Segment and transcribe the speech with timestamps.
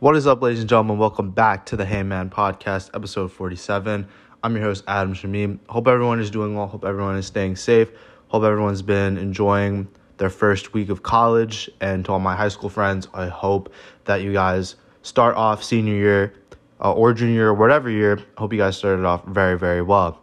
[0.00, 0.96] What is up, ladies and gentlemen?
[0.96, 4.06] Welcome back to the Hey Man Podcast, episode 47.
[4.44, 5.58] I'm your host, Adam Shamim.
[5.68, 6.68] Hope everyone is doing well.
[6.68, 7.90] Hope everyone is staying safe.
[8.28, 9.88] Hope everyone's been enjoying
[10.18, 11.68] their first week of college.
[11.80, 13.72] And to all my high school friends, I hope
[14.04, 16.34] that you guys start off senior year
[16.80, 18.20] uh, or junior year, whatever year.
[18.36, 20.22] Hope you guys started off very, very well.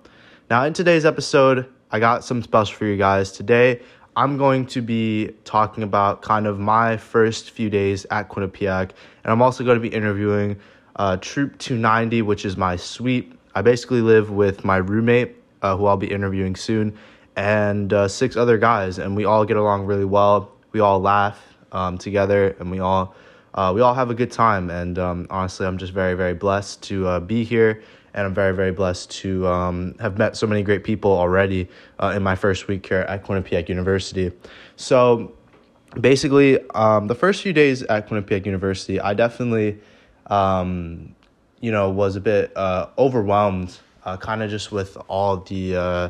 [0.50, 3.30] Now, in today's episode, I got some special for you guys.
[3.30, 3.82] Today,
[4.18, 8.92] I'm going to be talking about kind of my first few days at Quinnipiac,
[9.24, 10.58] and I'm also going to be interviewing
[10.96, 13.34] uh, Troup 290, which is my suite.
[13.56, 16.98] I basically live with my roommate, uh, who I'll be interviewing soon,
[17.36, 20.50] and uh, six other guys, and we all get along really well.
[20.72, 23.16] We all laugh um, together, and we all
[23.54, 24.70] uh, we all have a good time.
[24.70, 27.84] And um, honestly, I'm just very very blessed to uh, be here
[28.16, 31.68] and I'm very, very blessed to um, have met so many great people already
[32.00, 34.32] uh, in my first week here at Quinnipiac University.
[34.78, 35.34] So,
[36.00, 39.80] basically, um, the first few days at Quinnipiac University, I definitely,
[40.28, 41.14] um,
[41.60, 46.10] you know, was a bit uh, overwhelmed, uh, kind of just with all the uh,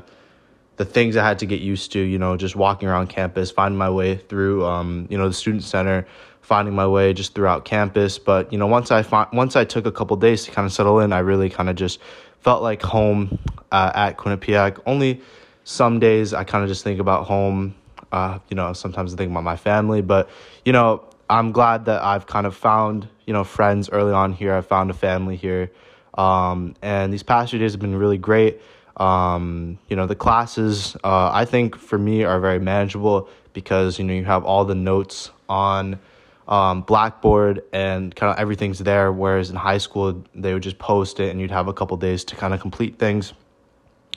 [0.77, 1.99] the things I had to get used to.
[1.99, 5.63] You know, just walking around campus, finding my way through, um, you know, the student
[5.63, 6.05] center
[6.45, 8.19] finding my way just throughout campus.
[8.19, 10.71] But you know, once I fi- once I took a couple days to kind of
[10.71, 11.99] settle in, I really kind of just
[12.39, 13.39] felt like home
[13.71, 14.79] uh, at Quinnipiac.
[14.85, 15.21] Only
[15.63, 17.73] some days I kind of just think about home.
[18.11, 20.29] Uh, you know, sometimes I think about my family, but
[20.63, 24.53] you know, I'm glad that I've kind of found you know friends early on here.
[24.55, 25.71] I found a family here,
[26.13, 28.61] um, and these past few days have been really great.
[28.97, 34.05] Um, you know, the classes uh, I think for me are very manageable because you
[34.05, 35.99] know you have all the notes on
[36.47, 39.11] um, Blackboard and kind of everything's there.
[39.11, 42.23] Whereas in high school, they would just post it and you'd have a couple days
[42.25, 43.33] to kind of complete things.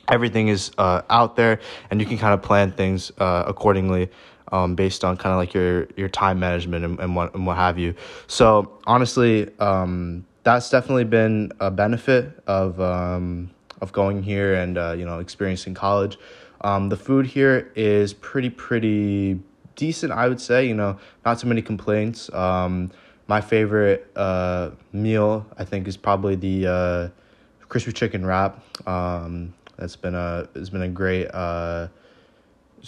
[0.09, 4.11] Everything is uh, out there and you can kind of plan things uh, accordingly
[4.53, 7.57] um, based on kind of like your, your time management and, and, what, and what
[7.57, 7.95] have you.
[8.27, 14.95] So honestly, um, that's definitely been a benefit of, um, of going here and, uh,
[14.97, 16.19] you know, experiencing college.
[16.63, 19.41] Um, the food here is pretty, pretty
[19.79, 20.67] decent, I would say.
[20.69, 22.31] You know, not too many complaints.
[22.35, 22.91] Um,
[23.29, 27.09] my favorite uh, meal, I think, is probably the uh,
[27.69, 28.63] crispy chicken wrap.
[28.87, 31.89] Um, that's been a it's been a great uh,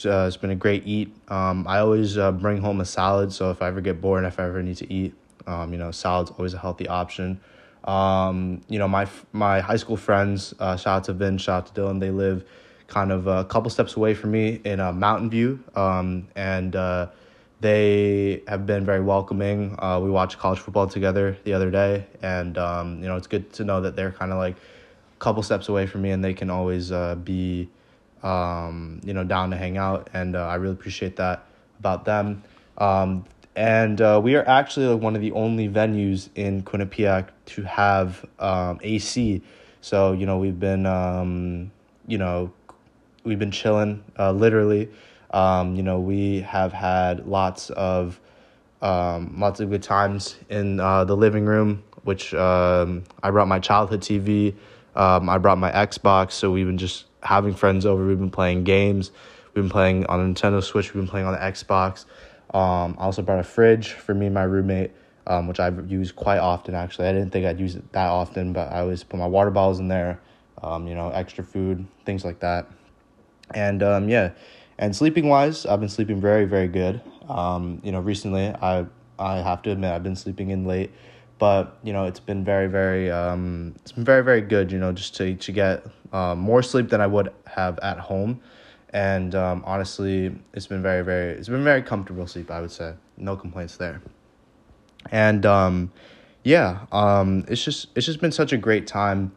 [0.05, 1.15] uh, it's been a great eat.
[1.28, 4.39] Um, I always uh, bring home a salad, so if I ever get bored, if
[4.39, 5.15] I ever need to eat,
[5.47, 7.41] um, you know, salad's always a healthy option.
[7.84, 11.75] Um, you know, my my high school friends, uh, shout out to Vin, shout out
[11.75, 12.45] to Dylan, they live
[12.91, 17.06] kind of a couple steps away from me in uh, Mountain View, um, and uh,
[17.61, 19.77] they have been very welcoming.
[19.78, 23.51] Uh, we watched college football together the other day, and um, you know it's good
[23.55, 26.34] to know that they're kind of like a couple steps away from me, and they
[26.34, 27.71] can always uh, be
[28.23, 31.47] um, you know down to hang out, and uh, I really appreciate that
[31.78, 32.43] about them.
[32.77, 33.25] Um,
[33.57, 38.25] and uh, we are actually like one of the only venues in Quinnipiac to have
[38.39, 39.43] um, AC.
[39.81, 41.71] So you know we've been um,
[42.07, 42.53] you know
[43.25, 44.89] we've been chilling, uh, literally.
[45.33, 48.21] Um, you know, we have had lots of
[48.83, 53.59] um, lots of good times in uh, the living room, which um, I brought my
[53.59, 54.55] childhood TV.
[54.97, 58.05] Um, I brought my Xbox, so we've been just having friends over.
[58.07, 59.13] We've been playing games.
[59.55, 60.95] We've been playing on a Nintendo Switch.
[60.95, 62.07] We've been playing on the Xbox.
[62.55, 64.91] Um, I also brought a fridge for me and my roommate,
[65.27, 66.75] um, which I've used quite often.
[66.75, 69.51] Actually, I didn't think I'd use it that often, but I always put my water
[69.51, 70.21] bottles in there.
[70.63, 72.67] Um, you know, extra food, things like that.
[73.55, 74.31] And um, yeah,
[74.78, 77.00] and sleeping wise, I've been sleeping very, very good.
[77.28, 78.87] Um, you know, recently I
[79.19, 80.91] I have to admit I've been sleeping in late,
[81.38, 84.72] but you know it's been very, very um, it's been very, very good.
[84.72, 88.41] You know, just to to get uh, more sleep than I would have at home,
[88.91, 92.50] and um, honestly, it's been very, very it's been very comfortable sleep.
[92.50, 94.00] I would say no complaints there,
[95.10, 95.93] and um,
[96.43, 99.33] yeah, um, it's just it's just been such a great time,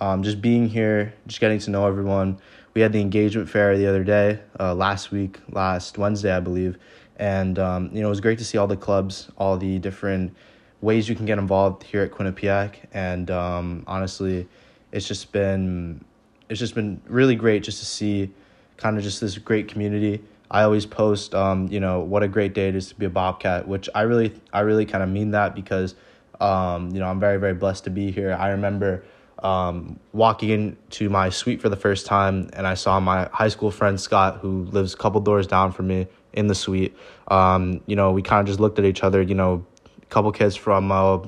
[0.00, 2.38] um, just being here, just getting to know everyone
[2.76, 6.76] we had the engagement fair the other day, uh, last week, last Wednesday, I believe,
[7.16, 10.36] and um, you know it was great to see all the clubs, all the different
[10.82, 14.46] ways you can get involved here at Quinnipiac, and um, honestly,
[14.92, 16.04] it's just been
[16.50, 18.30] it's just been really great just to see
[18.76, 20.22] kind of just this great community.
[20.50, 23.10] I always post, um, you know, what a great day it is to be a
[23.10, 25.96] Bobcat, which I really, I really kind of mean that because,
[26.40, 28.36] um, you know, I'm very, very blessed to be here.
[28.38, 29.02] I remember
[29.40, 33.70] um, walking into my suite for the first time, and I saw my high school
[33.70, 36.96] friend Scott, who lives a couple doors down from me in the suite.
[37.28, 39.20] Um, you know, we kind of just looked at each other.
[39.20, 39.64] You know,
[40.00, 41.20] a couple kids from uh,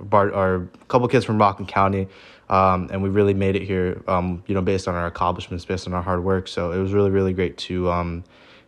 [0.00, 2.08] Bart or a couple kids from Rockland County,
[2.48, 4.02] um, and we really made it here.
[4.06, 6.48] Um, you know, based on our accomplishments, based on our hard work.
[6.48, 8.24] So it was really, really great to um,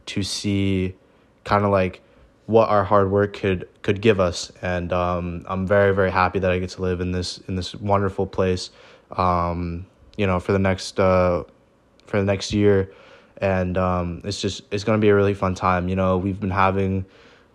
[0.06, 0.94] to see,
[1.44, 2.02] kind of like
[2.50, 4.50] what our hard work could could give us.
[4.60, 7.74] And um, I'm very very happy that I get to live in this in this
[7.74, 8.70] wonderful place.
[9.12, 9.86] Um,
[10.16, 11.44] you know, for the next uh,
[12.06, 12.92] for the next year,
[13.38, 15.88] and um, it's just it's gonna be a really fun time.
[15.88, 17.06] You know, we've been having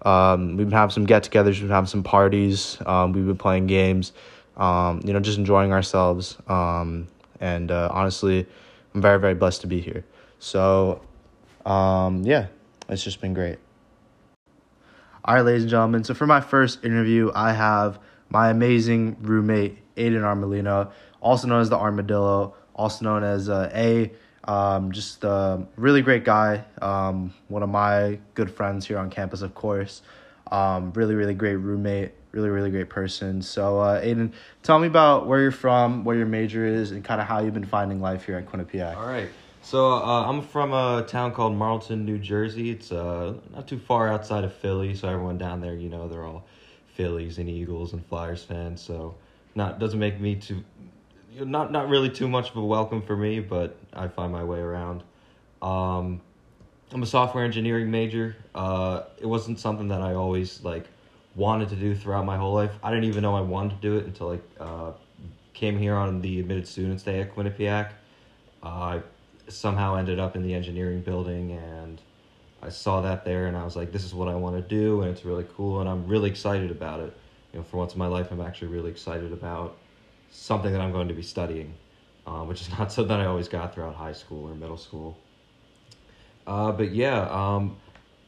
[0.04, 3.66] um, we've been having some get-togethers, we've been having some parties, um, we've been playing
[3.66, 4.14] games,
[4.56, 6.38] um, you know, just enjoying ourselves.
[6.48, 7.08] Um,
[7.42, 8.46] and uh, honestly,
[8.94, 10.06] I'm very very blessed to be here.
[10.40, 11.02] So,
[11.66, 12.48] um, yeah,
[12.88, 13.58] it's just been great.
[15.28, 16.04] All right, ladies and gentlemen.
[16.04, 17.98] So for my first interview, I have
[18.30, 24.12] my amazing roommate Aiden Armelino, also known as the Armadillo, also known as uh, A.
[24.44, 26.64] Um, just a really great guy.
[26.80, 30.04] Um, one of my good friends here on campus, of course.
[30.52, 32.12] Um, really, really great roommate.
[32.32, 33.42] Really, really great person.
[33.42, 34.32] So, uh, Aiden,
[34.62, 37.56] tell me about where you're from, what your major is, and kind of how you've
[37.56, 38.96] been finding life here at Quinnipiac.
[38.96, 39.30] All right.
[39.66, 42.70] So uh, I'm from a town called Marlton, New Jersey.
[42.70, 46.24] It's uh, not too far outside of Philly, so everyone down there, you know, they're
[46.24, 46.46] all
[46.94, 48.80] Phillies and Eagles and Flyers fans.
[48.80, 49.16] So
[49.56, 50.64] not doesn't make me too,
[51.40, 54.60] not not really too much of a welcome for me, but I find my way
[54.60, 55.02] around.
[55.64, 56.22] Um,
[56.92, 58.36] I'm a software engineering major.
[58.54, 60.86] Uh, it wasn't something that I always like
[61.36, 62.74] wanted to do throughout my whole life.
[62.84, 64.94] I didn't even know I wanted to do it until I uh,
[65.54, 67.94] came here on the admitted students day at Quinnipiac.
[68.62, 69.00] Uh,
[69.48, 72.02] somehow ended up in the engineering building and
[72.62, 75.02] I saw that there and I was like, this is what I want to do
[75.02, 77.16] and it's really cool and I'm really excited about it.
[77.54, 79.78] You know, for once in my life, I'm actually really excited about
[80.32, 81.74] something that I'm going to be studying,
[82.26, 85.18] uh, which is not something I always got throughout high school or middle school.
[86.48, 87.78] Uh, but yeah, um,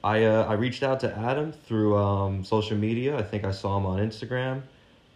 [0.03, 3.17] I uh, I reached out to Adam through um, social media.
[3.17, 4.61] I think I saw him on Instagram,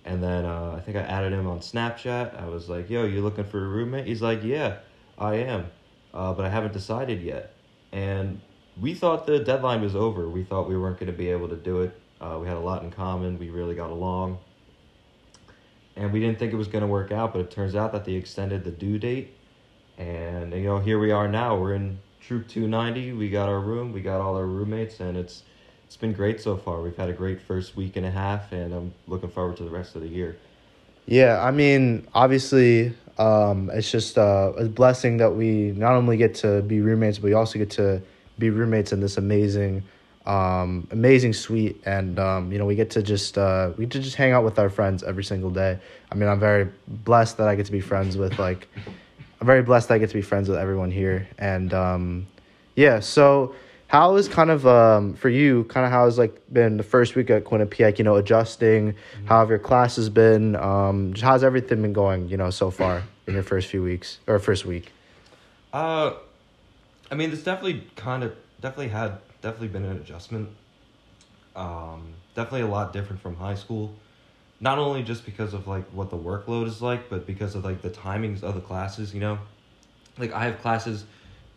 [0.05, 2.39] and then uh, I think I added him on Snapchat.
[2.39, 4.77] I was like, "Yo, you looking for a roommate?" He's like, "Yeah,
[5.17, 5.67] I am."
[6.13, 7.53] Uh, but I haven't decided yet.
[7.91, 8.41] And
[8.79, 10.29] we thought the deadline was over.
[10.29, 11.99] We thought we weren't going to be able to do it.
[12.19, 13.39] Uh, we had a lot in common.
[13.39, 14.39] We really got along.
[15.95, 18.05] And we didn't think it was going to work out, but it turns out that
[18.05, 19.35] they extended the due date.
[19.97, 21.57] And, you know, here we are now.
[21.57, 23.13] We're in Troup 290.
[23.13, 23.91] We got our room.
[23.91, 25.43] We got all our roommates, and it's
[25.85, 26.81] it's been great so far.
[26.81, 29.69] We've had a great first week and a half, and I'm looking forward to the
[29.69, 30.37] rest of the year.
[31.05, 36.33] Yeah, I mean, obviously, um, it's just uh, a blessing that we not only get
[36.35, 38.01] to be roommates, but we also get to
[38.39, 39.83] be roommates in this amazing,
[40.25, 43.99] um, amazing suite, and um, you know we get to just uh, we get to
[43.99, 45.77] just hang out with our friends every single day.
[46.11, 48.67] I mean, I'm very blessed that I get to be friends with like,
[49.39, 52.27] I'm very blessed that I get to be friends with everyone here, and um,
[52.75, 53.53] yeah, so
[53.91, 57.13] how is kind of um for you kind of how has like been the first
[57.13, 58.93] week at Quinnipiac you know adjusting?
[58.93, 59.27] Mm-hmm.
[59.27, 60.55] how have your classes been?
[60.55, 64.39] Um how's everything been going you know so far in your first few weeks or
[64.39, 64.93] first week?
[65.73, 66.13] Uh
[67.11, 70.47] I mean it's definitely kind of definitely had definitely been an adjustment.
[71.53, 73.93] Um definitely a lot different from high school.
[74.61, 77.81] Not only just because of like what the workload is like but because of like
[77.81, 79.37] the timings of the classes you know?
[80.17, 81.03] Like I have classes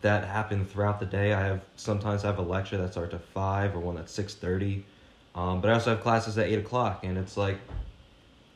[0.01, 1.33] that happen throughout the day.
[1.33, 4.35] I have sometimes I have a lecture that starts at five or one at six
[4.35, 4.85] thirty,
[5.33, 7.57] um, but I also have classes at eight o'clock, and it's like,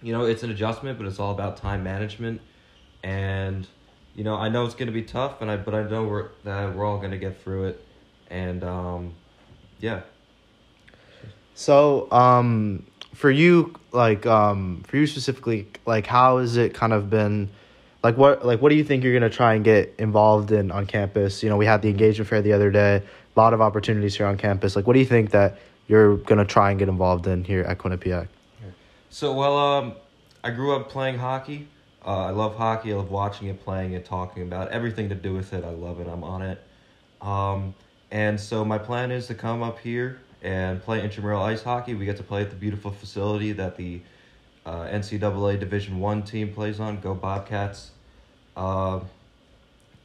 [0.02, 2.42] you know, it's an adjustment, but it's all about time management,
[3.04, 3.68] and
[4.16, 6.76] you know, I know it's gonna be tough, and I but I know we're that
[6.76, 7.86] we're all gonna get through it,
[8.30, 9.14] and um,
[9.80, 10.02] yeah.
[11.56, 17.10] So, um, for you, like, um, for you specifically, like, how has it kind of
[17.10, 17.50] been?
[18.04, 20.86] Like what like what do you think you're gonna try and get involved in on
[20.86, 21.44] campus?
[21.44, 23.04] You know, we had the engagement fair the other day,
[23.36, 24.76] a lot of opportunities here on campus.
[24.76, 27.78] Like, what do you think that you're gonna try and get involved in here at
[27.78, 28.28] Quinnipiac?
[29.10, 29.94] So well, um,
[30.44, 31.68] I grew up playing hockey.
[32.06, 32.94] Uh, I love hockey.
[32.94, 34.74] I love watching it, playing it, talking about it.
[34.74, 35.66] everything to do with it.
[35.66, 36.08] I love it.
[36.08, 36.64] I'm on it.
[37.22, 37.76] Um,
[38.12, 41.96] and so my plan is to come up here and play intramural ice hockey.
[41.96, 44.02] We get to play at the beautiful facility that the
[44.70, 47.00] uh, NCAA Division One team plays on.
[47.00, 47.90] Go Bobcats!
[48.56, 49.00] Uh,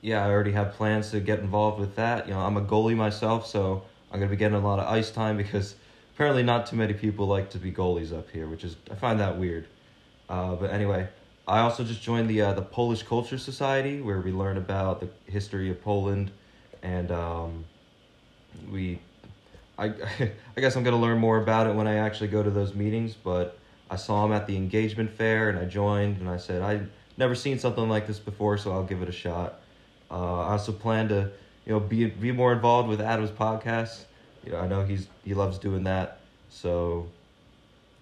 [0.00, 2.26] yeah, I already have plans to get involved with that.
[2.26, 5.10] You know, I'm a goalie myself, so I'm gonna be getting a lot of ice
[5.10, 5.74] time because
[6.14, 9.20] apparently not too many people like to be goalies up here, which is I find
[9.20, 9.66] that weird.
[10.30, 11.08] Uh, but anyway,
[11.46, 15.10] I also just joined the uh, the Polish Culture Society where we learn about the
[15.30, 16.30] history of Poland,
[16.82, 17.66] and um,
[18.72, 18.98] we,
[19.76, 19.86] I,
[20.56, 23.12] I guess I'm gonna learn more about it when I actually go to those meetings,
[23.12, 23.58] but.
[23.90, 26.80] I saw him at the engagement fair and I joined and I said I
[27.16, 29.60] never seen something like this before, so I'll give it a shot.
[30.10, 31.30] Uh, I also plan to
[31.66, 34.04] you know be be more involved with Adam's podcast.
[34.44, 37.06] You know I know he's he loves doing that, so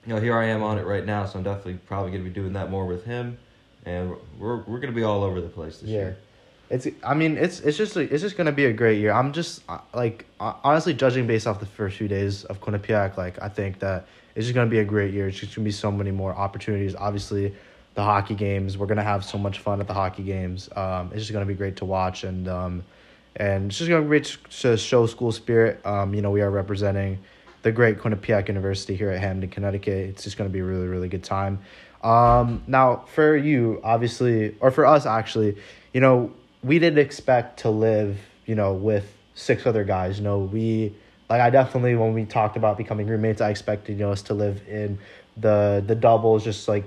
[0.06, 1.26] you know here I am on it right now.
[1.26, 3.38] So I'm definitely probably gonna be doing that more with him,
[3.84, 5.98] and we're we're gonna be all over the place this yeah.
[5.98, 6.16] year.
[6.70, 6.86] It's.
[7.04, 9.12] I mean, it's it's just it's just gonna be a great year.
[9.12, 13.16] I'm just uh, like uh, honestly judging based off the first few days of Quinnipiac.
[13.16, 15.28] Like I think that it's just gonna be a great year.
[15.28, 16.94] It's just gonna be so many more opportunities.
[16.94, 17.54] Obviously,
[17.94, 18.78] the hockey games.
[18.78, 20.68] We're gonna have so much fun at the hockey games.
[20.74, 22.84] Um, it's just gonna be great to watch and um,
[23.36, 25.84] and it's just gonna be great to show school spirit.
[25.84, 27.18] Um, you know, we are representing
[27.62, 30.08] the great Quinnipiac University here at Hamden, Connecticut.
[30.10, 31.58] It's just gonna be a really really good time.
[32.02, 35.56] Um, now for you, obviously, or for us actually,
[35.92, 40.18] you know, we didn't expect to live, you know, with six other guys.
[40.18, 40.94] You know, we
[41.32, 44.34] like I definitely when we talked about becoming roommates, I expected you know us to
[44.34, 44.98] live in
[45.38, 46.84] the the doubles, just like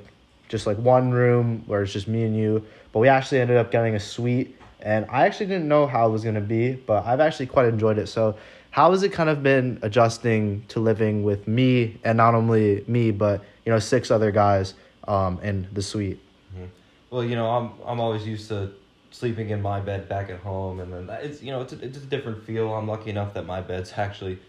[0.50, 2.64] just like one room where it's just me and you.
[2.92, 6.12] But we actually ended up getting a suite, and I actually didn't know how it
[6.12, 8.08] was gonna be, but I've actually quite enjoyed it.
[8.08, 8.38] So,
[8.70, 13.10] how has it kind of been adjusting to living with me and not only me,
[13.10, 14.76] but you know six other guys
[15.08, 16.20] um, in the suite?
[16.54, 16.66] Mm-hmm.
[17.10, 18.74] Well, you know, I'm I'm always used to
[19.16, 21.98] sleeping in my bed back at home, and then it's you know it's a, it's
[21.98, 22.74] a different feel.
[22.74, 24.40] I'm lucky enough that my bed's actually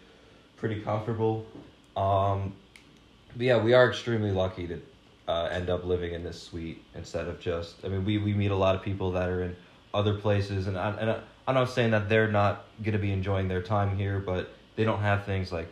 [0.57, 1.45] pretty comfortable.
[1.95, 2.53] Um,
[3.35, 4.81] but yeah, we are extremely lucky to
[5.27, 7.85] uh, end up living in this suite instead of just.
[7.85, 9.55] I mean, we we meet a lot of people that are in
[9.93, 13.47] other places, and I, and I, I'm not saying that they're not gonna be enjoying
[13.47, 15.69] their time here, but they don't have things like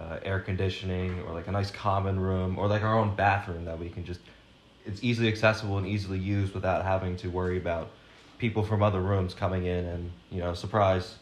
[0.00, 3.78] uh, air conditioning or like a nice common room or like our own bathroom that
[3.78, 4.20] we can just.
[4.86, 7.90] It's easily accessible and easily used without having to worry about
[8.38, 11.16] people from other rooms coming in and you know surprise.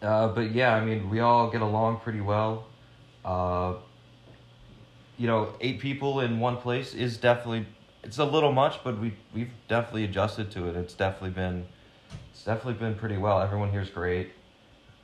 [0.00, 2.66] Uh, but yeah, I mean, we all get along pretty well.
[3.24, 3.74] Uh,
[5.16, 7.66] you know, eight people in one place is definitely
[8.02, 10.76] it's a little much, but we we've definitely adjusted to it.
[10.76, 11.66] It's definitely been
[12.32, 13.40] it's definitely been pretty well.
[13.40, 14.32] Everyone here's great.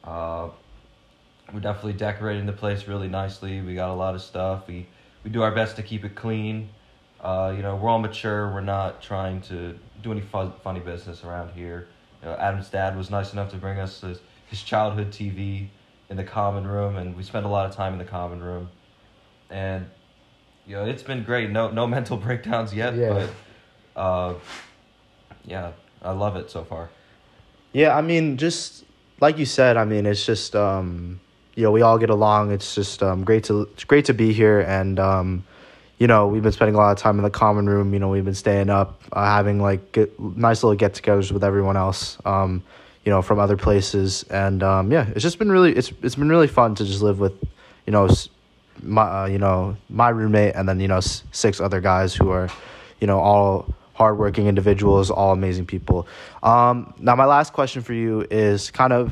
[0.02, 0.48] Uh,
[1.52, 3.60] we're definitely decorating the place really nicely.
[3.60, 4.66] We got a lot of stuff.
[4.66, 4.86] We
[5.22, 6.70] we do our best to keep it clean.
[7.20, 8.52] Uh, you know, we're all mature.
[8.52, 11.88] We're not trying to do any fun, funny business around here.
[12.22, 15.68] You know, Adam's dad was nice enough to bring us his, his childhood TV
[16.10, 18.70] in the common room, and we spent a lot of time in the common room.
[19.50, 19.86] And
[20.66, 21.50] you know, it's been great.
[21.50, 23.26] No no mental breakdowns yet, yeah.
[23.94, 24.34] but uh,
[25.44, 25.72] yeah,
[26.02, 26.90] I love it so far.
[27.72, 28.84] Yeah, I mean, just
[29.20, 31.20] like you said, I mean, it's just um,
[31.54, 32.52] you know, we all get along.
[32.52, 35.44] It's just um, great to it's great to be here, and um,
[35.98, 37.92] you know, we've been spending a lot of time in the common room.
[37.92, 41.76] You know, we've been staying up, uh, having like get, nice little get-togethers with everyone
[41.76, 42.18] else.
[42.24, 42.62] Um,
[43.04, 46.28] you know, from other places, and um, yeah, it's just been really it's it's been
[46.28, 47.32] really fun to just live with,
[47.86, 48.06] you know,
[48.82, 52.28] my uh, you know my roommate and then you know s- six other guys who
[52.30, 52.50] are,
[53.00, 56.06] you know, all hardworking individuals, all amazing people.
[56.42, 59.10] Um, now, my last question for you is kind of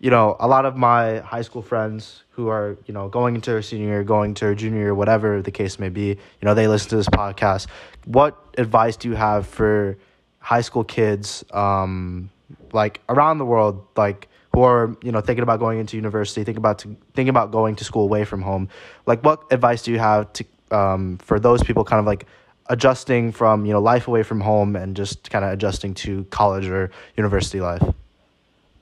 [0.00, 3.50] you know, a lot of my high school friends who are, you know, going into
[3.50, 6.54] their senior year, going to their junior year, whatever the case may be, you know,
[6.54, 7.66] they listen to this podcast.
[8.06, 9.98] What advice do you have for
[10.38, 12.30] high school kids, um,
[12.72, 16.60] like around the world, like who are, you know, thinking about going into university, thinking
[16.60, 18.70] about to, thinking about going to school away from home?
[19.04, 22.24] Like, what advice do you have to um, for those people, kind of like
[22.68, 26.66] adjusting from, you know, life away from home and just kind of adjusting to college
[26.66, 27.82] or university life?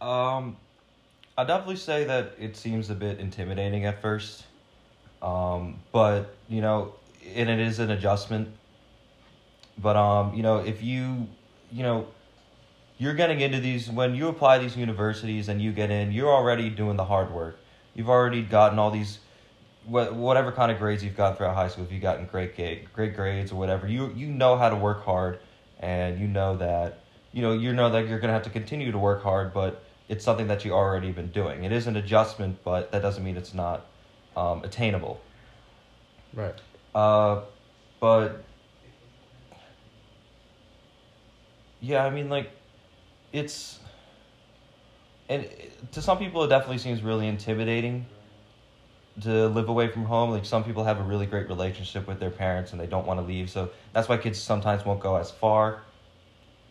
[0.01, 0.57] Um
[1.39, 4.43] I definitely say that it seems a bit intimidating at first,
[5.23, 6.95] um, but you know,
[7.33, 8.49] and it is an adjustment.
[9.81, 11.29] But um, you know, if you,
[11.71, 12.09] you know,
[12.99, 16.71] you're getting into these when you apply these universities and you get in, you're already
[16.71, 17.57] doing the hard work.
[17.95, 19.21] You've already gotten all these,
[19.87, 21.85] whatever kind of grades you've got throughout high school.
[21.85, 22.57] If you've gotten great
[22.93, 25.39] great grades or whatever, you you know how to work hard,
[25.79, 26.99] and you know that
[27.31, 30.25] you know you know that you're gonna have to continue to work hard, but it's
[30.25, 31.65] something that you already been doing.
[31.65, 33.87] It is an adjustment, but that doesn't mean it's not
[34.37, 35.21] um, attainable.
[36.33, 36.55] Right.
[36.95, 37.43] Uh,
[38.01, 38.45] but
[41.81, 42.51] yeah, I mean, like,
[43.33, 43.79] it's
[45.29, 45.47] and
[45.93, 48.07] to some people it definitely seems really intimidating
[49.21, 50.31] to live away from home.
[50.31, 53.21] Like some people have a really great relationship with their parents and they don't want
[53.21, 55.83] to leave, so that's why kids sometimes won't go as far.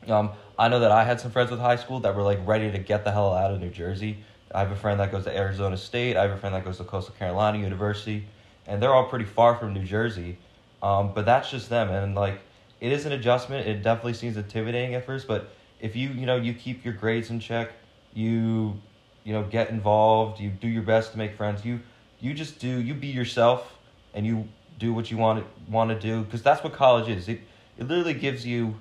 [0.08, 2.72] Um, I know that I had some friends with high school that were like ready
[2.72, 4.18] to get the hell out of New Jersey.
[4.54, 6.18] I have a friend that goes to Arizona State.
[6.18, 8.26] I have a friend that goes to Coastal Carolina University,
[8.66, 10.38] and they're all pretty far from New Jersey.
[10.82, 12.40] Um, but that's just them, and like
[12.80, 13.68] it is an adjustment.
[13.68, 17.30] It definitely seems intimidating at first, but if you you know you keep your grades
[17.30, 17.72] in check,
[18.14, 18.80] you
[19.24, 21.66] you know get involved, you do your best to make friends.
[21.66, 21.82] You
[22.20, 23.78] you just do you be yourself,
[24.14, 24.48] and you
[24.80, 27.28] do what you want to want to do because that's what college is.
[27.28, 27.42] It
[27.78, 28.76] it literally gives you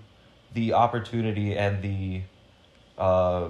[0.54, 2.22] the opportunity and the
[2.98, 3.48] uh,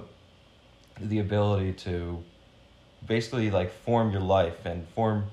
[1.01, 2.23] the ability to
[3.07, 5.27] basically like form your life and form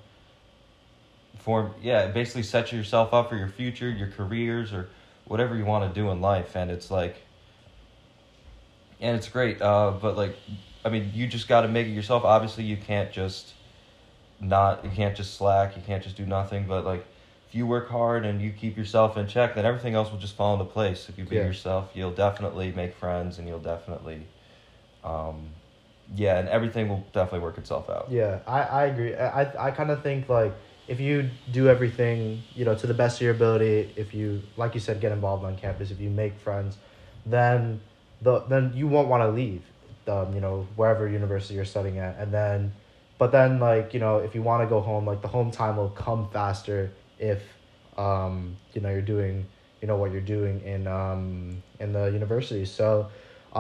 [1.40, 4.88] form yeah basically set yourself up for your future your careers or
[5.26, 7.18] whatever you want to do in life and it's like
[9.04, 9.62] and it's great.
[9.62, 10.36] Uh, but like,
[10.84, 12.24] I mean, you just got to make it yourself.
[12.24, 13.54] Obviously, you can't just
[14.40, 14.84] not.
[14.84, 15.76] You can't just slack.
[15.76, 16.66] You can't just do nothing.
[16.68, 17.06] But like,
[17.54, 20.36] if you work hard and you keep yourself in check, then everything else will just
[20.36, 21.08] fall into place.
[21.08, 21.46] If you be Yeah.
[21.46, 24.26] yourself, you'll definitely make friends, and you'll definitely,
[25.04, 25.52] um,
[26.16, 28.08] yeah, and everything will definitely work itself out.
[28.10, 29.14] Yeah, I, I agree.
[29.14, 30.52] I, I, I kind of think like
[30.88, 34.74] if you do everything, you know, to the best of your ability, if you, like
[34.74, 36.78] you said, get involved on campus, if you make friends,
[37.24, 37.82] then
[38.20, 39.72] the then you won't want to leave,
[40.08, 42.74] um, you know, wherever university you're studying at, and then,
[43.20, 45.78] but then like you know, if you want to go home, like the home time
[45.78, 46.96] will come faster
[47.32, 47.42] if,
[47.98, 49.46] um, you know, you're doing,
[49.82, 52.66] you know, what you're doing in um in the university.
[52.66, 53.10] So.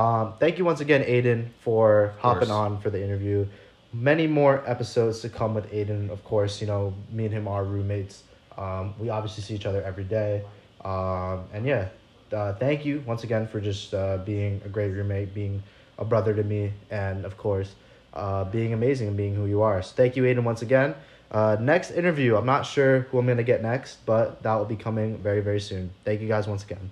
[0.03, 3.45] Um, thank you once again, Aiden, for hopping on for the interview
[3.93, 6.09] many more episodes to come with Aiden.
[6.09, 8.23] Of course, you know, me and him are roommates.
[8.57, 10.43] Um, we obviously see each other every day.
[10.83, 11.89] Um, and yeah,
[12.31, 15.61] uh, thank you once again for just uh, being a great roommate, being
[15.97, 17.75] a brother to me, and of course,
[18.13, 19.81] uh, being amazing and being who you are.
[19.81, 20.95] So thank you, Aiden, once again.
[21.33, 24.65] Uh, next interview, I'm not sure who I'm going to get next, but that will
[24.65, 25.89] be coming very, very soon.
[26.05, 26.91] Thank you guys once again.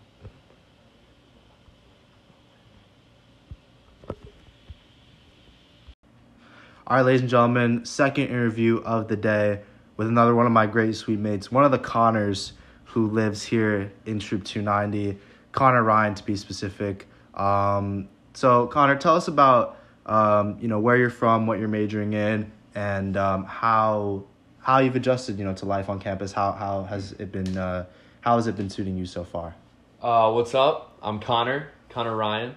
[6.87, 9.61] All right, ladies and gentlemen, second interview of the day
[9.95, 12.53] with another one of my great suite mates, one of the Connors
[12.85, 15.19] who lives here in Troup 290,
[15.51, 17.07] Connor Ryan to be specific.
[17.35, 22.13] Um, so, Connor, tell us about um, you know where you're from, what you're majoring
[22.13, 24.25] in, and um, how
[24.61, 26.31] how you've adjusted you know to life on campus.
[26.31, 27.57] How how has it been?
[27.57, 27.85] Uh,
[28.21, 29.55] how has it been suiting you so far?
[30.01, 30.97] Uh, what's up?
[31.01, 32.55] I'm Connor, Connor Ryan.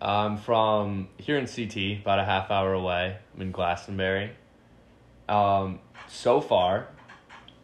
[0.00, 3.16] I'm from here in CT, about a half hour away.
[3.34, 4.32] I'm in Glastonbury.
[5.28, 5.78] Um,
[6.08, 6.88] so far,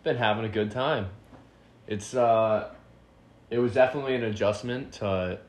[0.05, 1.09] been having a good time.
[1.87, 2.73] It's uh,
[3.51, 5.41] it was definitely an adjustment to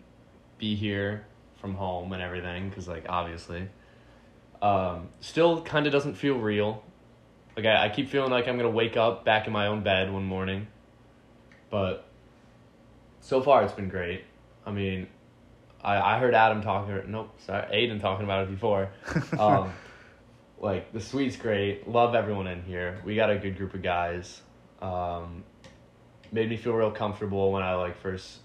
[0.58, 1.26] be here
[1.62, 3.68] from home and everything, because like obviously,
[4.62, 6.84] um, still kind of doesn't feel real.
[7.60, 10.14] Like I, I keep feeling like I'm gonna wake up back in my own bed
[10.14, 10.68] one morning,
[11.70, 12.06] but
[13.20, 14.24] so far it's been great.
[14.66, 15.08] I mean,
[15.84, 17.12] I, I heard Adam talking.
[17.12, 18.92] Nope, sorry, Aiden talking about it before.
[19.38, 19.74] Um,
[20.62, 21.86] like the suite's great.
[21.86, 23.02] Love everyone in here.
[23.04, 24.42] We got a good group of guys.
[24.82, 25.44] Um,
[26.32, 28.38] made me feel real comfortable when I like first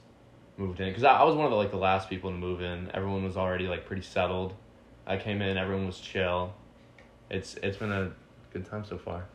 [0.57, 2.63] moved in because I, I was one of the like the last people to move
[2.63, 2.91] in.
[2.93, 4.55] Everyone was already like pretty settled.
[5.07, 6.53] I came in, everyone was chill.
[7.31, 8.13] It's it's been a
[8.55, 9.27] good time so far.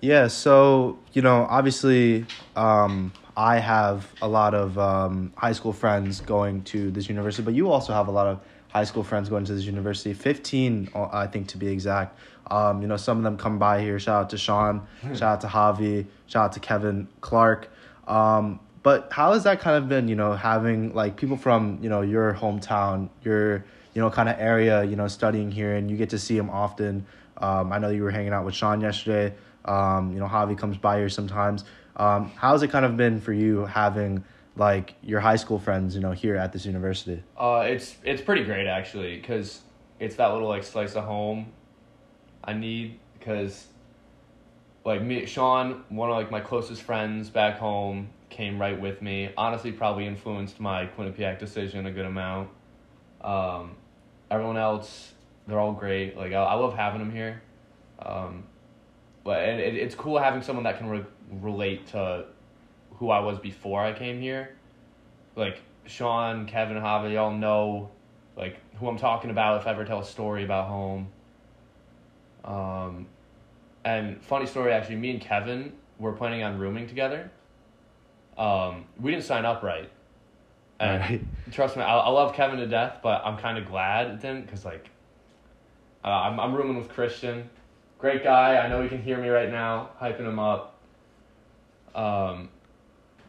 [0.00, 6.20] Yeah, so you know, obviously, um, I have a lot of um, high school friends
[6.20, 9.44] going to this university, but you also have a lot of high school friends going
[9.46, 10.14] to this university.
[10.14, 12.18] Fifteen, uh, I think, to be exact.
[12.50, 13.98] Um, you know, some of them come by here.
[13.98, 14.86] Shout out to Sean.
[15.02, 16.06] shout out to Javi.
[16.26, 17.68] Shout out to Kevin Clark.
[18.06, 20.06] Um, but how has that kind of been?
[20.06, 24.36] You know, having like people from you know your hometown, your you know kind of
[24.38, 27.06] area, you know, studying here, and you get to see them often.
[27.38, 29.34] Um, I know you were hanging out with Sean yesterday.
[29.64, 31.64] Um, you know, Javi comes by here sometimes.
[31.96, 34.24] Um, how's it kind of been for you having
[34.56, 37.22] like your high school friends, you know, here at this university?
[37.36, 39.62] Uh, it's it's pretty great actually, cause
[39.98, 41.52] it's that little like slice of home
[42.46, 43.66] I need, cause
[44.84, 49.30] like me, Sean, one of like my closest friends back home, came right with me.
[49.36, 52.50] Honestly, probably influenced my Quinnipiac decision a good amount.
[53.20, 53.74] Um,
[54.30, 55.12] everyone else,
[55.46, 56.16] they're all great.
[56.16, 57.42] Like I, I love having them here.
[58.00, 58.44] Um,
[59.24, 62.26] but and it, it's cool having someone that can re- relate to
[62.94, 64.56] who I was before I came here.
[65.34, 67.90] Like Sean, Kevin, Javi, they all know
[68.36, 71.08] like who I'm talking about if I ever tell a story about home.
[72.44, 73.06] Um,
[73.84, 77.30] and funny story, actually, me and Kevin were planning on rooming together.
[78.36, 79.90] Um, we didn't sign up right.
[80.78, 81.24] And Right.
[81.50, 84.42] trust me, I, I love Kevin to death, but I'm kind of glad it didn't
[84.42, 84.90] because like,
[86.06, 87.50] uh, I'm I'm rooming with Christian,
[87.98, 88.56] great guy.
[88.56, 90.78] I know he can hear me right now, hyping him up.
[91.94, 92.48] Um,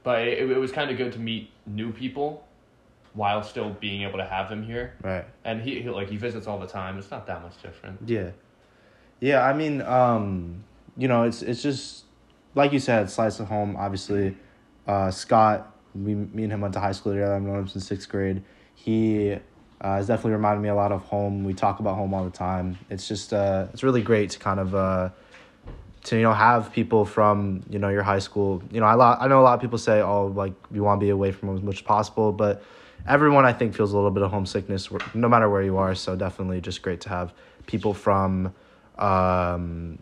[0.04, 2.46] but it, it was kind of good to meet new people,
[3.14, 4.94] while still being able to have them here.
[5.02, 5.26] Right.
[5.44, 6.98] And he, he like he visits all the time.
[6.98, 8.00] It's not that much different.
[8.06, 8.32] Yeah.
[9.20, 10.64] Yeah, I mean, um,
[10.96, 12.06] you know, it's it's just
[12.54, 13.76] like you said, slice of home.
[13.76, 14.38] Obviously,
[14.88, 17.34] uh, Scott, we me and him went to high school together.
[17.34, 18.44] I've known him since sixth grade.
[18.76, 19.38] He
[19.82, 21.44] uh, has definitely reminded me a lot of home.
[21.44, 22.78] We talk about home all the time.
[22.90, 25.10] It's just uh, it's really great to kind of uh,
[26.06, 28.64] to you know have people from you know your high school.
[28.72, 31.00] You know, I lot I know a lot of people say, oh, like you want
[31.00, 32.64] to be away from as much as possible, but
[33.08, 35.96] everyone I think feels a little bit of homesickness, no matter where you are.
[35.96, 37.34] So definitely just great to have
[37.68, 38.54] people from
[38.98, 40.00] um,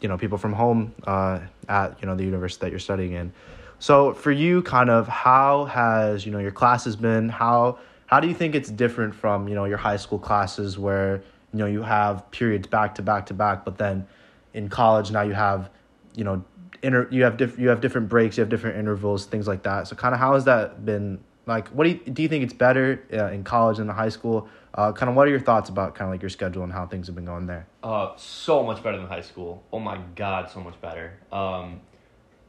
[0.00, 3.32] you know, people from home uh, at you know the university that you're studying in.
[3.78, 7.28] So for you, kind of, how has you know your classes been?
[7.28, 7.78] How
[8.14, 11.58] how do you think it's different from you know your high school classes where you
[11.58, 14.06] know you have periods back to back to back, but then
[14.52, 15.68] in college now you have
[16.14, 16.44] you know
[16.80, 19.88] inter you have diff- you have different breaks, you have different intervals, things like that.
[19.88, 21.24] So kind of how has that been?
[21.46, 22.22] Like, what do you do?
[22.22, 24.48] You think it's better uh, in college than the high school?
[24.72, 26.86] Uh, kind of what are your thoughts about kind of like your schedule and how
[26.86, 27.66] things have been going there?
[27.82, 29.64] Uh, so much better than high school.
[29.72, 31.18] Oh my god, so much better.
[31.32, 31.80] Um,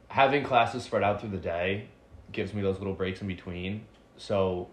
[0.06, 1.88] having classes spread out through the day
[2.30, 3.84] gives me those little breaks in between.
[4.16, 4.68] So,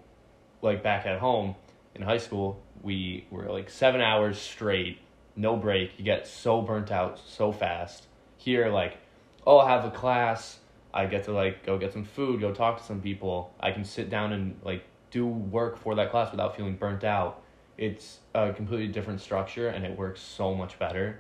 [0.64, 1.56] like back at home
[1.96, 5.00] in high school, we were like seven hours straight,
[5.36, 5.92] no break.
[5.98, 8.08] You get so burnt out so fast.
[8.38, 8.98] Here, like,
[9.46, 10.60] oh, I have a class.
[10.94, 13.54] I get to like go get some food, go talk to some people.
[13.60, 17.42] I can sit down and like do work for that class without feeling burnt out.
[17.78, 21.20] It's a completely different structure and it works so much better.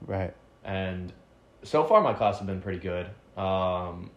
[0.00, 0.34] Right.
[0.64, 1.12] And
[1.62, 3.06] so far, my class have been pretty good.
[3.36, 4.10] Um,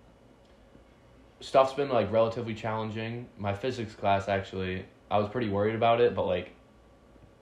[1.44, 3.28] stuff's been like relatively challenging.
[3.38, 6.52] My physics class actually, I was pretty worried about it, but like,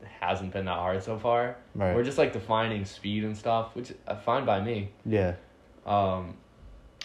[0.02, 1.56] it hasn't been that hard so far.
[1.76, 1.96] Right.
[1.96, 4.90] We're just like defining speed and stuff, which uh, fine by me.
[5.06, 5.36] Yeah.
[5.86, 6.36] Um,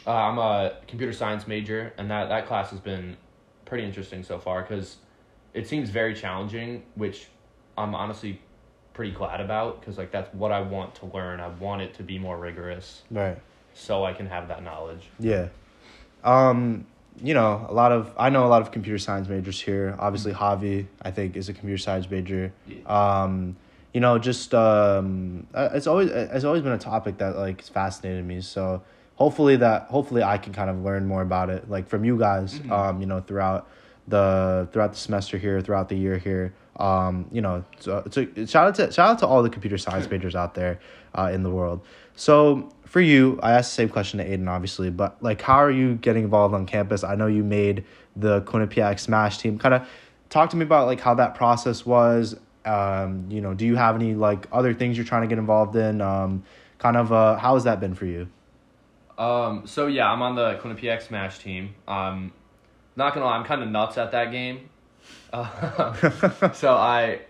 [0.07, 3.17] uh, I'm a computer science major, and that that class has been
[3.65, 4.97] pretty interesting so far because
[5.53, 7.27] it seems very challenging, which
[7.77, 8.41] I'm honestly
[8.95, 11.41] pretty glad about because like that's what I want to learn.
[11.41, 13.37] I want it to be more rigorous Right.
[13.75, 15.09] so I can have that knowledge.
[15.19, 15.49] Yeah.
[16.25, 16.87] Um,
[17.23, 19.97] you know, a lot of I know a lot of computer science majors here.
[19.99, 22.53] Obviously, Javi, I think, is a computer science major.
[22.85, 23.57] Um,
[23.95, 27.69] you know, just um, uh, it's always it's always been a topic that like has
[27.69, 28.41] fascinated me.
[28.43, 28.83] So
[29.15, 32.61] hopefully that hopefully I can kind of learn more about it, like from you guys.
[32.71, 33.69] Um, you know, throughout
[34.09, 36.55] the throughout the semester here, throughout the year here.
[36.79, 40.11] Um, you know, so, so shout out to shout out to all the computer science
[40.11, 40.79] majors out there
[41.15, 41.81] uh, in the world.
[42.15, 45.71] So for you, I asked the same question to Aiden, obviously, but like, how are
[45.71, 47.05] you getting involved on campus?
[47.05, 49.59] I know you made the Quinnipiac Smash team.
[49.59, 49.89] Kind of
[50.31, 52.37] talk to me about like how that process was.
[52.65, 55.77] Um, you know, do you have any like other things you're trying to get involved
[55.77, 56.01] in?
[56.01, 56.45] Um,
[56.79, 58.29] kind of, uh, how has that been for you?
[59.19, 61.75] Um, so yeah, I'm on the Quinnipiac Smash team.
[61.89, 62.33] Um,
[62.97, 64.71] not gonna lie, I'm kind of nuts at that game.
[65.33, 67.21] Uh, so I,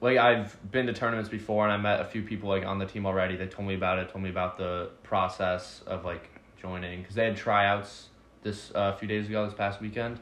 [0.00, 2.86] like, I've been to tournaments before, and I met a few people like on the
[2.86, 3.36] team already.
[3.36, 7.24] They told me about it, told me about the process of like joining because they
[7.24, 8.08] had tryouts
[8.42, 10.18] this uh, a few days ago, this past weekend.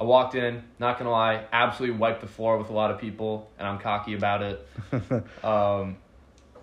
[0.00, 3.50] I walked in, not gonna lie, absolutely wiped the floor with a lot of people,
[3.58, 4.68] and I'm cocky about it.
[5.44, 5.96] um,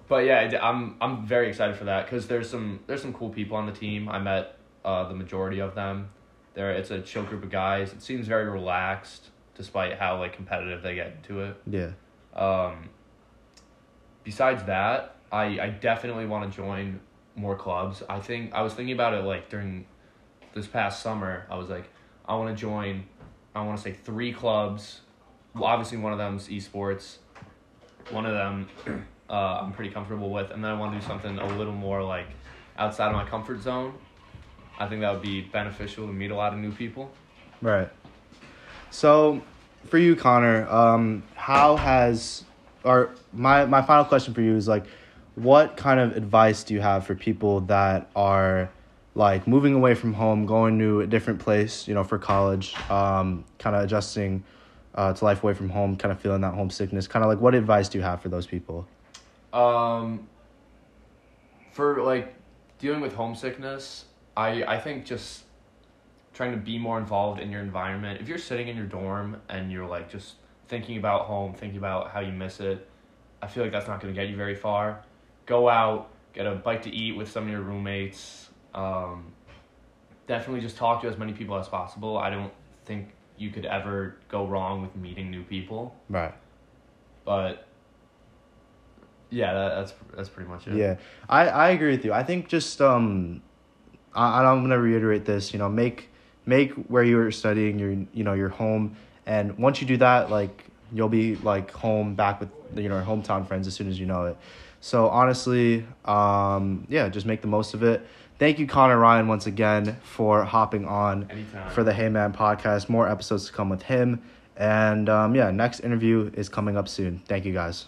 [0.07, 3.57] but yeah, I'm I'm very excited for that because there's some there's some cool people
[3.57, 4.07] on the team.
[4.07, 6.09] I met uh, the majority of them.
[6.53, 7.91] There, it's a chill group of guys.
[7.91, 11.57] It seems very relaxed, despite how like competitive they get into it.
[11.69, 11.91] Yeah.
[12.35, 12.89] Um,
[14.23, 16.99] besides that, I I definitely want to join
[17.35, 18.03] more clubs.
[18.09, 19.85] I think I was thinking about it like during
[20.53, 21.45] this past summer.
[21.49, 21.85] I was like,
[22.25, 23.05] I want to join.
[23.53, 25.01] I want to say three clubs.
[25.53, 27.17] Well, obviously one of them's esports.
[28.09, 28.67] One of them
[29.29, 32.03] uh, I'm pretty comfortable with, and then I want to do something a little more
[32.03, 32.27] like
[32.77, 33.93] outside of my comfort zone.
[34.77, 37.11] I think that would be beneficial to meet a lot of new people.
[37.61, 37.89] Right.
[38.91, 39.41] So,
[39.87, 42.43] for you, Connor, um, how has
[42.83, 44.85] or my my final question for you is like,
[45.35, 48.69] what kind of advice do you have for people that are
[49.15, 53.45] like moving away from home, going to a different place, you know, for college, um,
[53.59, 54.43] kind of adjusting
[54.93, 57.55] uh, to life away from home, kind of feeling that homesickness, kind of like what
[57.55, 58.87] advice do you have for those people?
[59.53, 60.27] Um,
[61.71, 62.33] for like
[62.79, 65.43] dealing with homesickness, I I think just
[66.35, 68.21] trying to be more involved in your environment.
[68.21, 70.35] If you're sitting in your dorm and you're like just
[70.67, 72.87] thinking about home, thinking about how you miss it,
[73.41, 75.03] I feel like that's not going to get you very far.
[75.45, 78.49] Go out, get a bite to eat with some of your roommates.
[78.73, 79.31] Um,
[80.27, 82.17] definitely just talk to as many people as possible.
[82.17, 82.51] I don't
[82.83, 86.33] think you could ever go wrong with meeting new people, Right.
[87.23, 87.67] but
[89.29, 90.75] yeah, that, that's that's pretty much it.
[90.75, 92.13] Yeah, I, I agree with you.
[92.13, 93.41] I think just um,
[94.13, 95.51] I I'm gonna reiterate this.
[95.51, 96.09] You know, make
[96.45, 100.65] make where you're studying your you know your home, and once you do that, like
[100.93, 104.05] you'll be like home back with you know your hometown friends as soon as you
[104.05, 104.37] know it.
[104.81, 108.05] So honestly, um, yeah, just make the most of it.
[108.37, 111.69] Thank you, Connor Ryan, once again for hopping on Anytime.
[111.71, 112.89] for the Hey Man podcast.
[112.89, 114.21] More episodes to come with him,
[114.57, 117.21] and um, yeah, next interview is coming up soon.
[117.27, 117.87] Thank you, guys.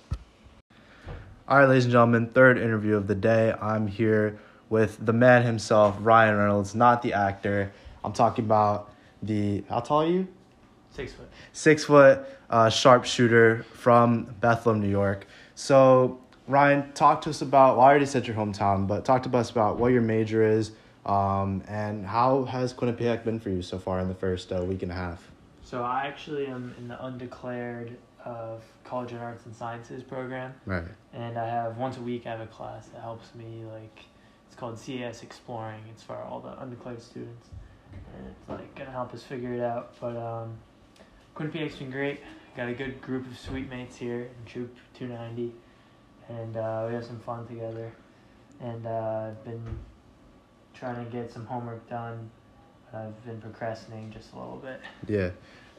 [1.48, 3.54] All right, ladies and gentlemen, third interview of the day.
[3.62, 4.40] I'm here
[4.70, 7.72] with the man himself, Ryan Reynolds, not the actor.
[8.04, 10.28] I'm talking about the, how tall are you?
[10.92, 11.30] Six foot.
[11.54, 15.28] Six foot uh, sharpshooter from Bethlehem, New York.
[15.56, 19.38] So, Ryan, talk to us about, well, I already said your hometown, but talk to
[19.38, 20.72] us about what your major is
[21.06, 24.84] um, and how has Quinnipiac been for you so far in the first uh, week
[24.84, 25.32] and a half?
[25.64, 30.84] So I actually am in the undeclared of College of Arts and Sciences program, Right.
[31.14, 34.00] and I have once a week I have a class that helps me like
[34.48, 35.82] it's called CAS Exploring.
[35.90, 37.50] It's for all the undeclared students,
[38.30, 39.94] it's like gonna help us figure it out.
[40.00, 40.58] But um,
[41.36, 42.22] Quinnipiac's been great.
[42.56, 45.54] Got a good group of suite mates here in Troup 290,
[46.30, 47.92] and uh, we have some fun together.
[48.60, 49.64] And uh, I've been
[50.74, 52.30] trying to get some homework done.
[52.94, 54.82] I've been procrastinating just a little bit.
[55.08, 55.30] Yeah.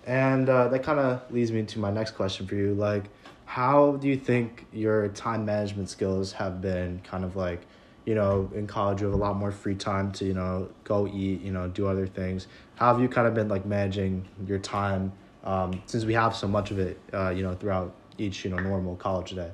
[0.07, 2.75] And uh, that kind of leads me into my next question for you.
[2.75, 3.05] Like,
[3.45, 7.63] how do you think your time management skills have been kind of like,
[8.05, 11.07] you know, in college, you have a lot more free time to, you know, go
[11.07, 12.47] eat, you know, do other things.
[12.77, 15.13] How have you kind of been like managing your time
[15.45, 18.59] um, since we have so much of it, uh, you know, throughout each, you know,
[18.59, 19.51] normal college day?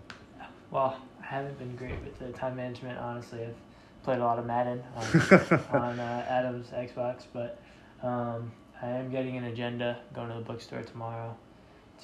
[0.71, 3.43] Well, I haven't been great with the time management, honestly.
[3.43, 3.55] I've
[4.03, 7.61] played a lot of Madden on, on uh, Adam's Xbox, but
[8.03, 8.53] um,
[8.83, 11.37] I am getting an agenda, going to the bookstore tomorrow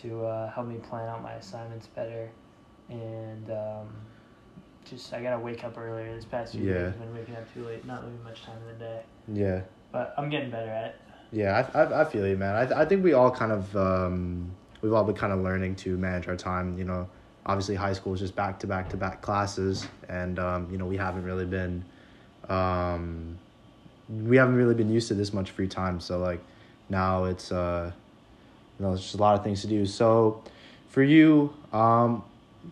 [0.02, 2.30] to uh, help me plan out my assignments better.
[2.88, 3.88] And um,
[4.88, 6.14] just, I got to wake up earlier.
[6.14, 6.74] This past few Yeah.
[6.74, 9.00] days, I've been waking up too late, not leaving much time in the day.
[9.32, 9.60] Yeah.
[9.92, 10.96] But I'm getting better at it.
[11.32, 12.56] Yeah, I, I, I feel you, man.
[12.56, 14.50] I, th- I think we all kind of, um,
[14.82, 16.76] we've all been kind of learning to manage our time.
[16.76, 17.08] You know,
[17.46, 20.86] obviously high school is just back to back to back classes, and um, you know
[20.86, 21.84] we haven't really been,
[22.48, 23.38] um,
[24.08, 26.00] we haven't really been used to this much free time.
[26.00, 26.40] So like,
[26.88, 27.92] now it's, uh,
[28.78, 29.86] you know, there's just a lot of things to do.
[29.86, 30.42] So,
[30.88, 32.24] for you, um,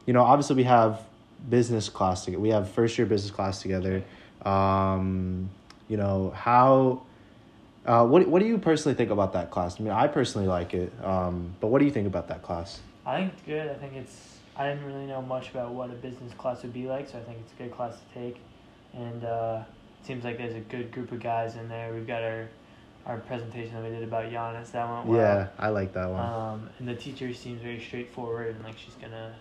[0.05, 1.01] you know, obviously we have
[1.49, 2.41] business class together.
[2.41, 4.03] We have first year business class together.
[4.43, 5.51] Um,
[5.89, 7.03] you know how.
[7.87, 9.81] Uh, what what do you personally think about that class?
[9.81, 10.93] I mean, I personally like it.
[11.03, 12.81] Um, but what do you think about that class?
[13.07, 13.71] I think it's good.
[13.71, 14.39] I think it's.
[14.57, 17.21] I didn't really know much about what a business class would be like, so I
[17.23, 18.41] think it's a good class to take.
[18.93, 19.63] And uh,
[20.01, 21.95] it seems like there's a good group of guys in there.
[21.95, 22.49] We've got our
[23.07, 25.19] our presentation that we did about Giannis that went well.
[25.19, 26.21] Yeah, I like that one.
[26.21, 29.35] Um, and the teacher seems very straightforward and like she's gonna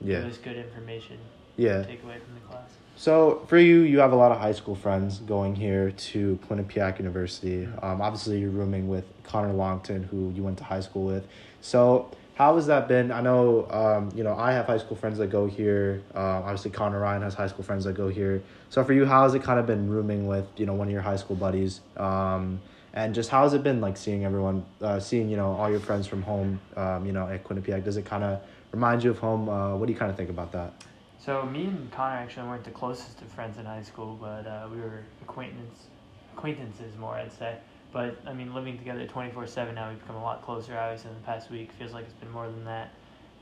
[0.00, 1.18] yeah, give us good information
[1.56, 1.78] yeah.
[1.78, 2.68] to take away from the class.
[2.96, 6.98] So for you, you have a lot of high school friends going here to Quinnipiac
[6.98, 7.68] University.
[7.82, 11.26] Um, obviously, you're rooming with Connor Longton, who you went to high school with.
[11.60, 13.10] So how has that been?
[13.12, 16.02] I know, um, you know, I have high school friends that go here.
[16.14, 18.42] Uh, obviously, Connor Ryan has high school friends that go here.
[18.70, 20.92] So for you, how has it kind of been rooming with you know one of
[20.92, 21.80] your high school buddies?
[21.96, 22.60] Um,
[22.92, 25.80] and just how has it been like seeing everyone, uh, seeing you know all your
[25.80, 27.84] friends from home, um, you know, at Quinnipiac?
[27.84, 28.40] Does it kind of
[28.76, 29.48] remind you of home?
[29.48, 30.70] Uh, what do you kind of think about that?
[31.18, 34.68] So me and Connor actually weren't the closest of friends in high school, but uh,
[34.70, 35.86] we were acquaintance
[36.34, 37.56] acquaintances more, I'd say.
[37.92, 40.76] But I mean, living together twenty four seven now, we've become a lot closer.
[40.78, 42.90] Obviously, in the past week, feels like it's been more than that,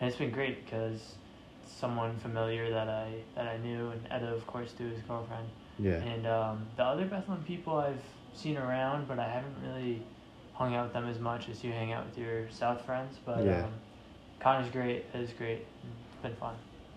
[0.01, 1.16] and it's been great because
[1.66, 5.49] someone familiar that I that I knew, and Etta, of course, too, his girlfriend.
[5.79, 5.94] Yeah.
[5.94, 10.01] And um, the other Bethlehem people I've seen around, but I haven't really
[10.53, 13.18] hung out with them as much as you hang out with your South friends.
[13.27, 13.64] But Yeah.
[13.64, 13.73] um,
[14.40, 15.05] Connor's great.
[15.14, 15.64] Ed is great.
[16.12, 16.55] It's been fun.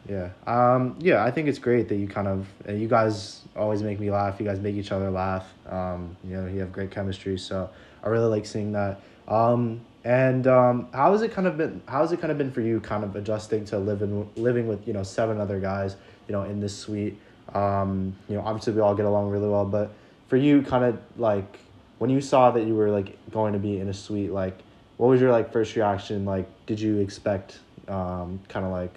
[0.08, 0.30] Yeah.
[0.46, 4.00] Um, yeah, I think it's great that you kind of, uh, you guys always make
[4.00, 4.40] me laugh.
[4.40, 5.46] You guys make each other laugh.
[5.68, 7.38] Um, you know, you have great chemistry.
[7.38, 7.70] So
[8.04, 9.02] I really like seeing that.
[9.28, 12.52] Um, and um, how has it kind of been, how has it kind of been
[12.52, 15.98] for you kind of adjusting to living, living with, you know, seven other guys,
[16.28, 17.20] you know, in this suite?
[17.54, 19.92] Um, you know, obviously we all get along really well, but
[20.28, 21.60] for you kind of like,
[21.98, 24.60] when you saw that you were like going to be in a suite, like,
[24.98, 26.26] what was your like first reaction?
[26.26, 28.94] Like, did you expect, um, kind of like,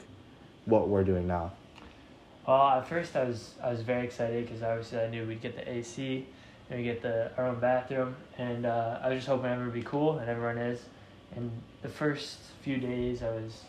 [0.64, 1.52] what we're doing now.
[2.46, 5.54] Well, at first I was I was very excited because obviously I knew we'd get
[5.56, 6.26] the AC
[6.68, 9.74] and we get the our own bathroom, and uh, I was just hoping everyone would
[9.74, 10.80] be cool, and everyone is.
[11.36, 11.50] And
[11.82, 13.62] the first few days I was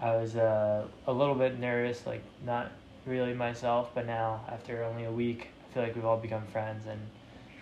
[0.00, 2.72] I was uh, a little bit nervous, like not
[3.06, 6.86] really myself, but now after only a week, I feel like we've all become friends,
[6.86, 7.00] and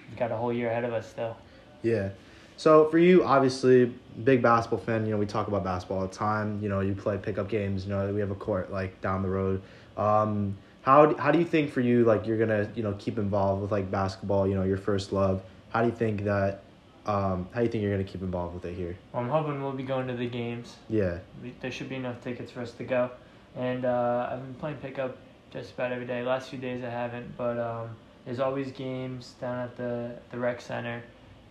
[0.09, 1.37] we've got a whole year ahead of us still.
[1.83, 2.11] Yeah.
[2.57, 5.05] So for you, obviously, big basketball fan.
[5.05, 6.61] You know, we talk about basketball all the time.
[6.63, 7.85] You know, you play pickup games.
[7.85, 9.63] You know, we have a court like down the road.
[9.97, 13.19] Um, how do, how do you think for you like you're gonna you know keep
[13.19, 14.47] involved with like basketball?
[14.47, 15.43] You know, your first love.
[15.71, 16.63] How do you think that?
[17.07, 18.97] Um, how do you think you're gonna keep involved with it here?
[19.13, 20.77] Well, I'm hoping we'll be going to the games.
[20.89, 21.19] Yeah.
[21.61, 23.11] There should be enough tickets for us to go.
[23.57, 25.17] And uh, I've been playing pickup
[25.53, 26.23] just about every day.
[26.23, 27.91] Last few days I haven't, but um,
[28.25, 31.03] there's always games down at the, the rec center.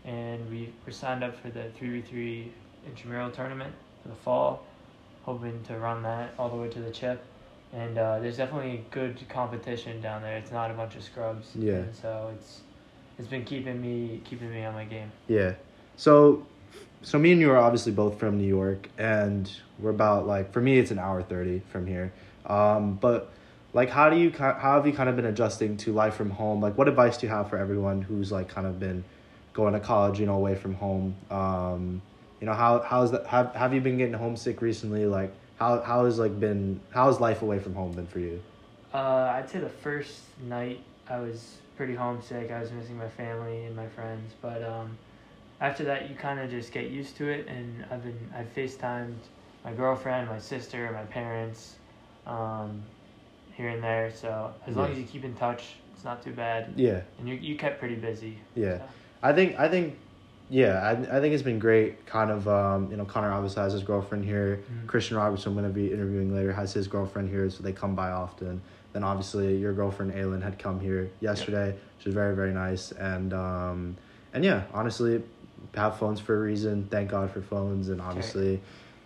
[0.05, 2.49] And we, we're signed up for the 3v3
[2.85, 4.65] intramural tournament for the fall,
[5.23, 7.23] hoping to run that all the way to the chip.
[7.73, 10.37] And uh, there's definitely good competition down there.
[10.37, 11.49] It's not a bunch of scrubs.
[11.55, 11.73] Yeah.
[11.73, 12.61] And so it's
[13.17, 15.11] it's been keeping me keeping me on my game.
[15.27, 15.53] Yeah.
[15.97, 16.45] So,
[17.01, 20.61] so me and you are obviously both from New York, and we're about like for
[20.61, 22.13] me it's an hour thirty from here.
[22.45, 23.31] Um, but
[23.73, 26.61] like, how do you how have you kind of been adjusting to life from home?
[26.61, 29.03] Like, what advice do you have for everyone who's like kind of been
[29.53, 31.15] going to college, you know, away from home?
[31.29, 32.01] Um,
[32.41, 33.25] You know, how how's that?
[33.27, 35.05] Have have you been getting homesick recently?
[35.05, 38.41] Like, how how has like been how has life away from home been for you?
[38.93, 42.51] Uh, I'd say the first night I was pretty homesick.
[42.51, 44.97] I was missing my family and my friends, but um,
[45.61, 47.47] after that you kind of just get used to it.
[47.47, 49.15] And I've been I've FaceTimed
[49.63, 51.75] my girlfriend, my sister, my parents,
[52.27, 52.83] um,
[53.55, 54.11] here and there.
[54.11, 54.91] So as long Yeah.
[54.91, 55.63] as you keep in touch,
[55.93, 56.73] it's not too bad.
[56.75, 58.37] Yeah, And you you kept pretty busy.
[58.55, 58.79] yeah.
[58.79, 58.83] So.
[59.23, 59.97] I think I think
[60.49, 62.05] yeah, I, I think it's been great.
[62.05, 64.59] Kind of um, you know, Connor obviously has his girlfriend here.
[64.61, 64.87] Mhm.
[64.87, 67.71] Christian Roberts, who I'm going to be interviewing later, has his girlfriend here, so they
[67.71, 68.61] come by often.
[68.91, 71.75] Then obviously your girlfriend Aylin had come here yesterday.
[71.97, 73.97] She was very very nice, and um,
[74.33, 75.23] and yeah, honestly,
[75.73, 76.87] have phones for a reason.
[76.91, 78.61] Thank God for phones, and obviously,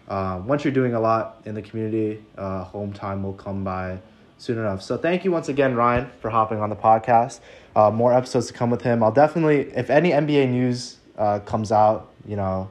[0.10, 4.00] um, once you're doing a lot in the community, uh, home time will come by
[4.38, 4.82] soon enough.
[4.82, 7.39] So thank you once again, Ryan, for hopping on the podcast.
[7.76, 9.04] Uh, more episodes to come with him.
[9.04, 12.69] I'll definitely, if any NBA news uh, comes out, you know.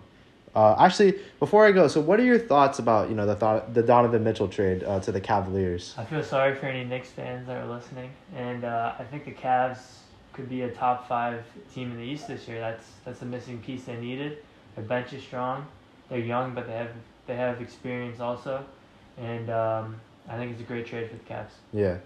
[0.54, 3.74] Uh, actually, before I go, so what are your thoughts about you know the thought
[3.74, 5.94] the Donovan Mitchell trade uh, to the Cavaliers?
[5.98, 9.32] I feel sorry for any Knicks fans that are listening, and uh, I think the
[9.32, 9.98] Cavs
[10.32, 12.58] could be a top five team in the East this year.
[12.60, 14.38] That's that's the missing piece they needed.
[14.76, 15.66] Their bench is strong.
[16.08, 16.92] They're young, but they have
[17.26, 18.64] they have experience also,
[19.18, 21.52] and um, I think it's a great trade for the Cavs.
[21.72, 21.98] Yeah.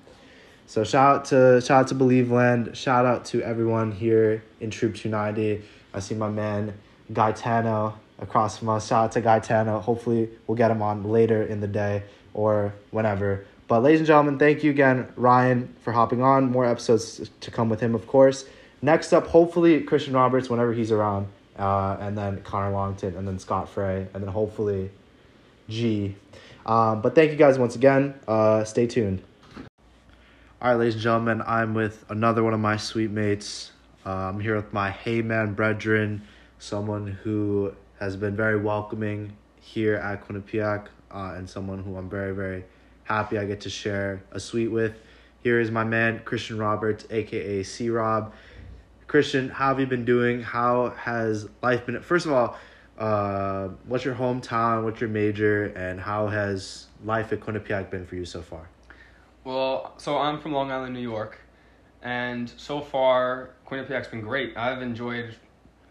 [0.67, 2.75] So shout out to shout out to Believeland.
[2.75, 5.63] Shout out to everyone here in Troup Two Ninety.
[5.93, 6.75] I see my man
[7.13, 8.87] Gaetano across from us.
[8.87, 9.81] Shout out to Gaetano.
[9.81, 12.05] Hopefully we'll get him on later in the day
[12.35, 13.47] or whenever.
[13.67, 16.51] But ladies and gentlemen, thank you again, Ryan, for hopping on.
[16.51, 18.45] More episodes to come with him, of course.
[18.83, 21.29] Next up, hopefully Christian Roberts whenever he's around,
[21.59, 24.91] uh, and then Connor Longton, and then Scott Frey, and then hopefully
[25.69, 26.17] G.
[26.67, 28.15] Um, but thank you guys once again.
[28.29, 29.23] Uh, stay tuned.
[30.63, 33.73] All right, ladies and gentlemen, I'm with another one of my suite mates.
[34.05, 36.23] Uh, I'm here with my Hey Man brethren,
[36.59, 42.35] someone who has been very welcoming here at Quinnipiac, uh, and someone who I'm very,
[42.35, 42.65] very
[43.05, 44.95] happy I get to share a suite with.
[45.43, 48.33] Here is my man, Christian Roberts, aka C Rob.
[49.07, 50.43] Christian, how have you been doing?
[50.43, 52.01] How has life been?
[52.03, 52.57] First of all,
[53.01, 54.85] uh, what's your hometown?
[54.85, 55.67] What's your major?
[55.69, 58.69] And how has life at Quinnipiac been for you so far?
[59.45, 61.39] Well, so I'm from Long Island, New York,
[62.03, 64.55] and so far Quinnipiac's been great.
[64.57, 65.35] I've enjoyed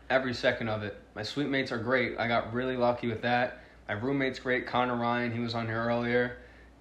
[0.10, 0.98] every second of it.
[1.16, 2.20] My suite mates are great.
[2.20, 3.62] I got really lucky with that.
[3.88, 5.32] My roommate's great, Connor Ryan.
[5.32, 6.38] He was on here earlier.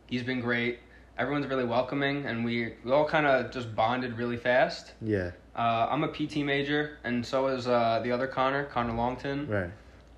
[0.09, 0.81] He's been great.
[1.19, 4.93] Everyone's really welcoming, and we, we all kind of just bonded really fast.
[5.01, 9.49] Yeah, Uh, I'm a PT major, and so is uh, the other Connor, Connor Longton.
[9.49, 9.71] right.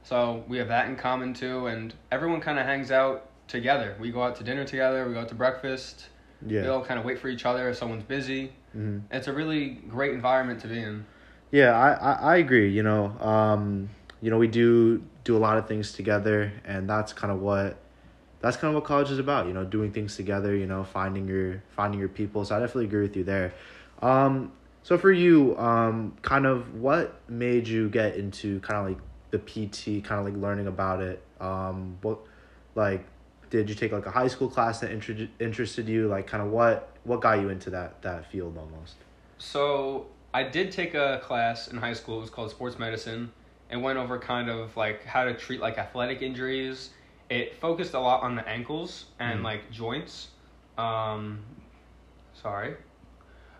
[0.03, 3.97] So we have that in common too, and everyone kind of hangs out together.
[4.01, 5.07] We go out to dinner together.
[5.07, 6.07] We go out to breakfast.
[6.47, 6.63] Yeah.
[6.63, 8.53] We all kind of wait for each other if someone's busy.
[8.73, 11.05] hmm It's a really great environment to be in.
[11.51, 12.71] Yeah, I, I, I agree.
[12.71, 13.91] You know, um,
[14.23, 17.77] you know, we do do a lot of things together, and that's kind of what
[18.41, 19.47] that's kind of what college is about.
[19.47, 20.55] You know, doing things together.
[20.55, 22.45] You know, finding your finding your people.
[22.45, 23.53] So I definitely agree with you there.
[24.01, 28.99] Um, so for you, um, kind of what made you get into kind of like
[29.31, 31.23] the PT, kind of like learning about it.
[31.40, 32.19] Um, what
[32.75, 33.05] like
[33.51, 36.09] did you take like a high school class that inter- interested you?
[36.09, 38.97] Like, kind of what what got you into that that field almost?
[39.38, 42.19] So I did take a class in high school.
[42.19, 43.33] It was called sports medicine.
[43.73, 46.90] and went over kind of like how to treat like athletic injuries.
[47.29, 49.45] It focused a lot on the ankles and Mm.
[49.45, 50.31] like joints.
[50.77, 51.38] Um,
[52.35, 52.75] sorry.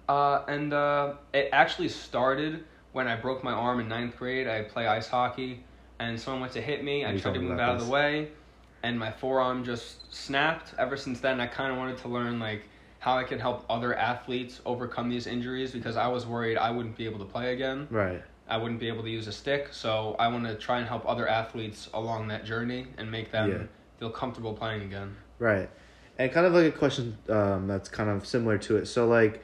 [0.09, 4.47] Uh, and uh, it actually started when I broke my arm in ninth grade.
[4.49, 5.63] I play ice hockey,
[5.99, 7.05] and someone went to hit me.
[7.05, 8.29] I You tried to move out of the way,
[8.83, 10.75] and my forearm just snapped.
[10.79, 12.65] Ever since then, I kind of wanted to learn like
[12.99, 16.97] how I could help other athletes overcome these injuries because I was worried I wouldn't
[16.97, 17.89] be able to play again.
[17.91, 18.23] Right.
[18.47, 19.69] I wouldn't be able to use a stick.
[19.71, 23.51] So I want to try and help other athletes along that journey and make them
[23.51, 23.63] Yeah.
[23.99, 25.17] feel comfortable playing again.
[25.39, 25.71] Right.
[26.19, 28.87] And kind of like a question um, that's kind of similar to it.
[28.87, 29.43] So, like,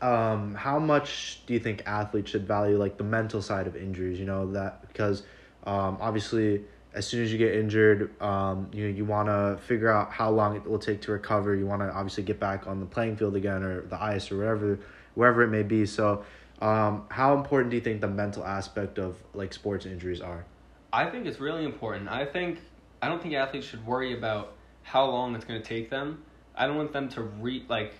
[0.00, 4.18] um, how much do you think athletes should value, like, the mental side of injuries?
[4.18, 5.22] You know, that because
[5.64, 10.10] um, obviously, as soon as you get injured, um, you, you want to figure out
[10.10, 11.54] how long it will take to recover.
[11.54, 14.38] You want to obviously get back on the playing field again or the ice or
[14.38, 14.78] wherever,
[15.14, 15.86] wherever it may be.
[15.86, 16.24] So,
[16.60, 20.44] um, how important do you think the mental aspect of, like, sports injuries are?
[20.92, 22.08] I think it's really important.
[22.08, 22.60] I think
[23.02, 26.22] I don't think athletes should worry about how long it's going to take them.
[26.54, 27.94] I don't want them to re like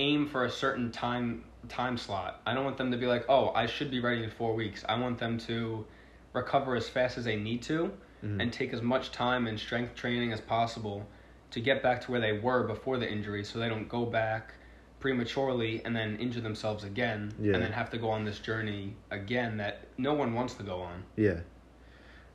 [0.00, 2.40] aim for a certain time time slot.
[2.46, 4.82] I don't want them to be like, "Oh, I should be ready in 4 weeks."
[4.88, 5.84] I want them to
[6.32, 7.92] recover as fast as they need to
[8.24, 8.40] Mhm.
[8.40, 11.06] and take as much time and strength training as possible
[11.50, 14.54] to get back to where they were before the injury so they don't go back
[15.00, 17.54] prematurely and then injure themselves again Yeah.
[17.54, 20.80] and then have to go on this journey again that no one wants to go
[20.82, 21.04] on.
[21.16, 21.40] Yeah.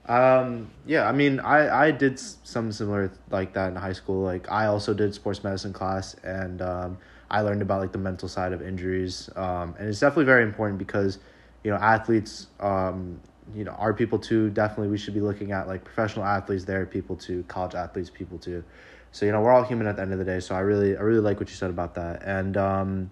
[0.07, 4.21] Um, yeah, I mean, I, I did some similar like that in high school.
[4.23, 6.97] Like, I also did sports medicine class, and um,
[7.29, 9.29] I learned about like the mental side of injuries.
[9.35, 11.19] Um, and it's definitely very important because,
[11.63, 13.19] you know, athletes, um,
[13.53, 14.49] you know, are people too.
[14.49, 16.65] Definitely, we should be looking at like professional athletes.
[16.65, 17.43] They're people too.
[17.47, 18.63] College athletes, people too.
[19.11, 20.39] So you know, we're all human at the end of the day.
[20.39, 22.23] So I really, I really like what you said about that.
[22.23, 23.11] And um,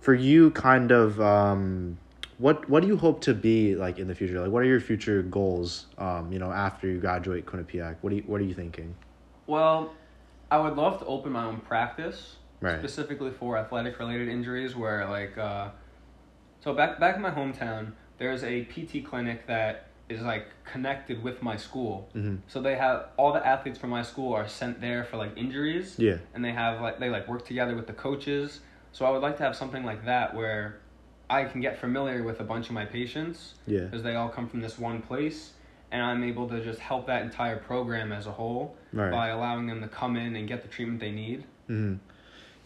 [0.00, 1.20] for you, kind of.
[1.20, 1.98] Um,
[2.40, 4.40] what what do you hope to be like in the future?
[4.40, 5.86] Like, what are your future goals?
[5.98, 8.94] Um, you know, after you graduate Quinnipiac, what do you what are you thinking?
[9.46, 9.92] Well,
[10.50, 12.78] I would love to open my own practice Right.
[12.78, 15.70] specifically for athletic related injuries where like uh
[16.62, 21.40] so back back in my hometown there's a PT clinic that is like connected with
[21.42, 22.08] my school.
[22.14, 22.36] Mm-hmm.
[22.48, 25.94] So they have all the athletes from my school are sent there for like injuries
[25.98, 26.18] Yeah.
[26.34, 28.60] and they have like they like work together with the coaches.
[28.92, 30.80] So I would like to have something like that where
[31.30, 33.82] I can get familiar with a bunch of my patients Yeah.
[33.84, 35.52] because they all come from this one place
[35.92, 39.12] and I'm able to just help that entire program as a whole Right.
[39.12, 41.44] by allowing them to come in and get the treatment they need.
[41.70, 41.94] Mm-hmm.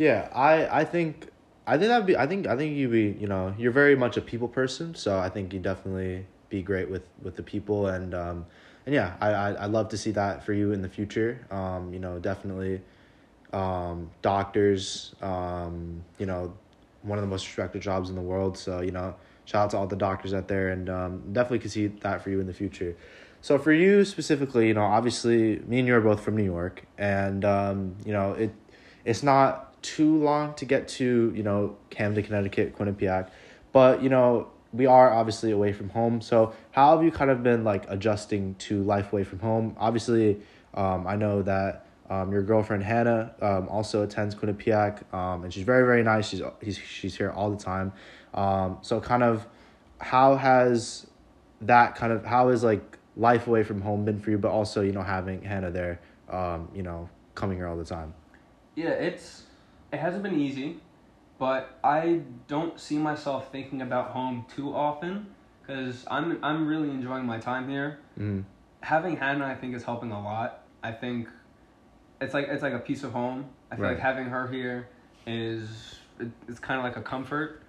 [0.05, 1.31] Yeah, I I think
[1.67, 4.19] I think that'd be I think I think you'd be you know you're very much
[4.19, 8.13] a people person, so I think you definitely be great with with the people and
[8.15, 8.45] um
[8.85, 11.47] and yeah I I I'd love to see that for you in the future.
[11.51, 12.83] Um, you know definitely,
[13.55, 16.53] um, doctors um you know
[17.01, 18.59] one of the most respected jobs in the world.
[18.59, 19.15] So you know
[19.47, 22.29] shout out to all the doctors out there and um definitely could see that for
[22.29, 22.95] you in the future.
[23.41, 26.85] So for you specifically, you know, obviously me and you are both from New York,
[26.99, 28.53] and um, you know it
[29.05, 33.29] it's not too long to get to you know Hamden, Connecticut, Quinnipiac,
[33.73, 36.21] but you know we are obviously away from home.
[36.21, 39.77] So how have you kind of been like adjusting to life away from home?
[39.79, 40.41] Obviously,
[40.73, 45.65] um, I know that um, your girlfriend Hannah um, also attends Quinnipiac, um, and she's
[45.65, 46.29] very very nice.
[46.29, 47.93] She's she's she's here all the time.
[48.33, 49.47] Um, so kind of
[49.99, 51.07] how has
[51.61, 54.39] that kind of how is like life away from home been for you?
[54.39, 58.15] But also you know having Hannah there, um, you know coming here all the time.
[58.75, 59.44] Yeah, it's
[59.95, 60.77] it hasn't been easy,
[61.39, 65.29] but I don't see myself thinking about home too often
[65.63, 68.01] because I'm I'm really enjoying my time here.
[68.19, 68.45] Mm.
[68.81, 70.63] Having Hannah, I think, is helping a lot.
[70.83, 71.29] I think
[72.21, 73.47] it's like it's like a piece of home.
[73.71, 73.91] I feel Right.
[73.93, 74.89] like having her here
[75.27, 77.63] is it, it's kind of like a comfort.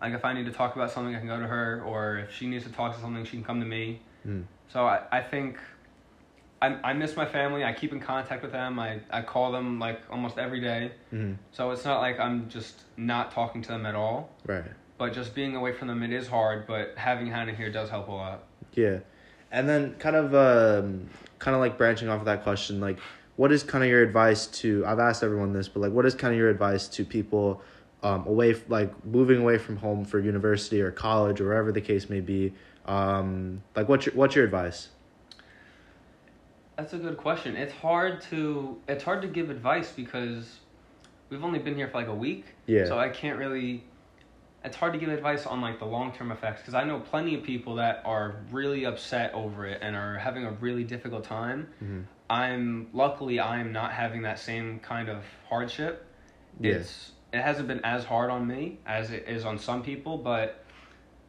[0.00, 2.32] Like if I need to talk about something, I can go to her, or if
[2.32, 4.00] she needs to talk to something, she can come to me.
[4.26, 4.44] Mm.
[4.68, 5.58] So I, I think
[6.62, 7.64] I, I miss my family.
[7.64, 8.78] I keep in contact with them.
[8.78, 10.92] I, I call them like almost every day.
[11.12, 11.36] Mm.
[11.52, 14.30] So it's not like I'm just not talking to them at all.
[14.46, 14.64] Right.
[14.98, 16.66] But just being away from them, it is hard.
[16.66, 18.44] But having Hannah here does help a lot.
[18.72, 19.00] Yeah,
[19.50, 22.98] and then kind of um, kind of like branching off of that question, like
[23.36, 24.84] what is kind of your advice to?
[24.86, 27.62] I've asked everyone this, but like what is kind of your advice to people
[28.02, 32.08] um, away like moving away from home for university or college or wherever the case
[32.08, 32.54] may be?
[32.86, 34.88] Um, like what's your what's your advice?
[36.76, 37.56] That's a good question.
[37.56, 40.58] It's hard to it's hard to give advice because
[41.30, 42.44] we've only been here for like a week.
[42.66, 42.84] Yeah.
[42.86, 43.84] So I can't really.
[44.64, 47.34] It's hard to give advice on like the long term effects because I know plenty
[47.34, 51.68] of people that are really upset over it and are having a really difficult time.
[51.82, 52.04] Mhm.
[52.28, 56.04] I'm luckily I am not having that same kind of hardship.
[56.60, 60.64] It's it hasn't been as hard on me as it is on some people, but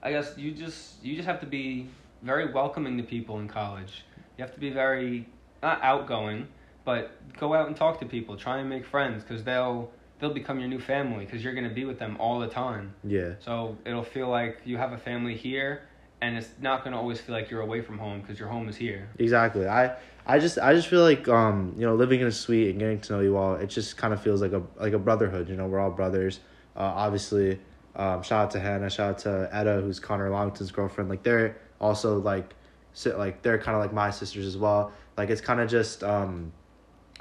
[0.04, 1.88] I guess you just you just have to be
[2.24, 4.04] very welcoming to people in college.
[4.38, 5.28] You have to be very
[5.62, 6.48] not outgoing,
[6.86, 8.38] but go out and talk to people.
[8.38, 11.86] Try and make friends because they'll they'll become your new family because you're gonna be
[11.86, 12.94] with them all the time.
[13.04, 13.34] Yeah.
[13.40, 15.84] So it'll feel like you have a family here,
[16.22, 18.76] and it's not gonna always feel like you're away from home because your home is
[18.76, 19.10] here.
[19.20, 19.68] Exactly.
[19.68, 19.96] I
[20.26, 23.00] I just I just feel like um you know living in a suite and getting
[23.02, 25.50] to know you all it just kind of feels like a like a brotherhood.
[25.50, 26.40] You know we're all brothers.
[26.76, 27.60] Uh, obviously,
[27.96, 28.90] um, shout out to Hannah.
[28.90, 31.10] Shout out to Etta, who's Connor Longton's girlfriend.
[31.10, 32.54] Like they're also like
[32.98, 34.92] sit like they're kind of like my sisters as well.
[35.18, 36.52] Like it's kind of just um,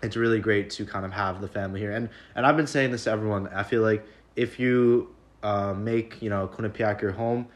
[0.03, 1.93] it's really great to kind of have the family here.
[1.93, 3.49] And and I've been saying this to everyone.
[3.49, 4.07] I feel like
[4.37, 7.49] if you uh, make you know Quinnipiac your home,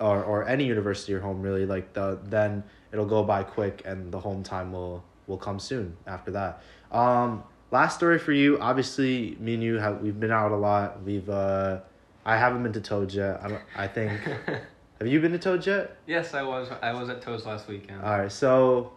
[0.00, 4.10] or or any university your home really like the then it'll go by quick and
[4.10, 6.62] the home time will will come soon after that.
[6.90, 8.58] Um, last story for you.
[8.58, 11.02] Obviously, me and you have we've been out a lot.
[11.02, 11.80] We've uh,
[12.24, 13.38] I haven't been to Toads yet.
[13.42, 13.62] I don't.
[13.76, 14.18] I think.
[14.98, 15.96] have you been to Toads yet?
[16.06, 18.02] yes, I was I was at Toads last weekend.
[18.02, 18.92] All right, so,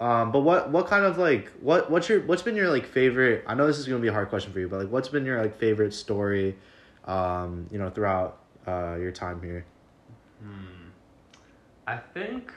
[0.00, 3.44] um, but what what kind of like what what's your what's been your like favorite?
[3.46, 5.24] I know this is gonna be a hard question for you, but like what's been
[5.24, 6.56] your like favorite story,
[7.04, 9.64] um, you know, throughout uh your time here?
[10.42, 10.88] Hmm.
[11.86, 12.52] I think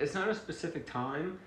[0.00, 1.38] it's not a specific time,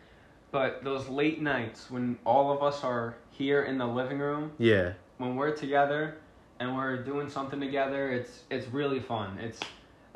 [0.51, 4.93] but those late nights when all of us are here in the living room, Yeah,
[5.17, 6.17] when we're together
[6.59, 9.37] and we're doing something together, it's it's really fun.
[9.39, 9.59] It's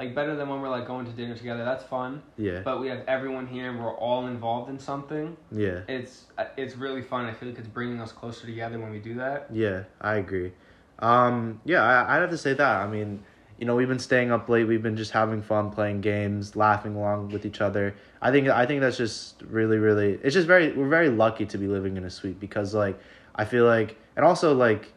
[0.02, 1.64] like better than when we're like going to dinner together.
[1.64, 2.62] That's fun, Yeah.
[2.66, 5.38] but we have everyone here and we're all involved in something.
[5.52, 5.82] Yeah.
[5.88, 7.26] It's uh, it's really fun.
[7.26, 9.47] I feel like it's bringing us closer together when we do that.
[9.52, 10.54] Yeah, I agree.
[10.99, 12.76] Um, yeah, I, I'd have to say that.
[12.82, 13.24] I mean,
[13.60, 14.66] you know, we've been staying up late.
[14.66, 17.93] We've been just having fun playing games, laughing along with each other.
[18.24, 20.20] I think I think that's just really, really.
[20.24, 20.72] It's just very.
[20.74, 22.99] We're very lucky to be living in a suite because, like,
[23.36, 24.91] I feel like, and also like,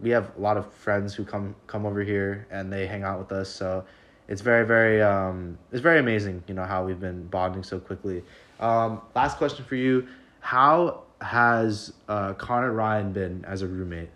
[0.00, 3.20] we have a lot of friends who come come over here and they hang out
[3.20, 3.48] with us.
[3.48, 3.84] So,
[4.30, 5.02] it's very, very.
[5.02, 6.42] Um, it's very amazing.
[6.46, 8.22] You know how we've been bonding so quickly.
[8.60, 10.06] Um, last question for you:
[10.38, 14.08] How has uh, Connor Ryan been as a roommate?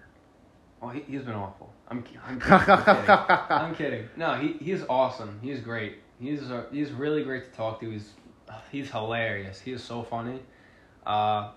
[0.81, 1.73] Oh, he, he's been awful.
[1.89, 2.51] I'm, I'm, kidding.
[2.53, 3.11] I'm kidding.
[3.51, 4.09] I'm kidding.
[4.17, 5.39] No, he he's awesome.
[5.43, 5.97] He's great.
[6.21, 7.91] He's uh, he's really great to talk to.
[7.91, 8.13] He's
[8.71, 9.61] he's hilarious.
[9.61, 10.39] He is so funny.
[11.05, 11.51] Uh,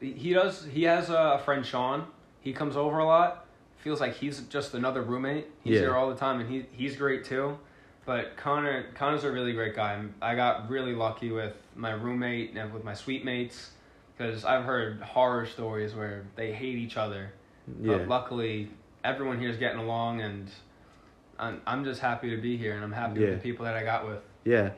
[0.00, 0.64] he he does.
[0.64, 2.06] He has a friend Sean.
[2.40, 3.46] He comes over a lot.
[3.78, 5.46] Feels like he's just another roommate.
[5.64, 5.80] He's Yeah.
[5.80, 7.58] here all the time, and he he's great too.
[8.10, 10.02] But Connor Connor's a really great guy.
[10.20, 13.70] I got really lucky with my roommate and with my suite mates
[14.18, 17.32] because I've heard horror stories where they hate each other.
[17.80, 17.98] Yeah.
[17.98, 18.68] But luckily,
[19.04, 20.50] everyone here is getting along, and
[21.38, 23.26] I'm, I'm just happy to be here, and I'm happy Yeah.
[23.26, 24.18] with the people that I got with.
[24.44, 24.70] Yeah.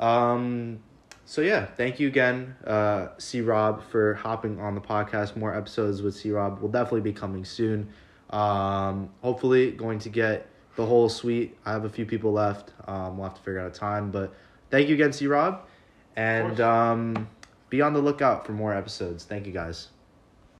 [0.00, 0.80] Um,
[1.26, 5.36] so yeah, thank you again, uh, C Rob, for hopping on the podcast.
[5.36, 7.90] More episodes with C Rob will definitely be coming soon.
[8.30, 11.56] Um, hopefully, going to get the whole suite.
[11.64, 12.70] I have a few people left.
[12.86, 14.34] Um, we'll have to figure out a time, but
[14.70, 15.66] thank you again, C Rob,
[16.16, 17.28] and um,
[17.70, 19.24] be on the lookout for more episodes.
[19.24, 19.88] Thank you guys.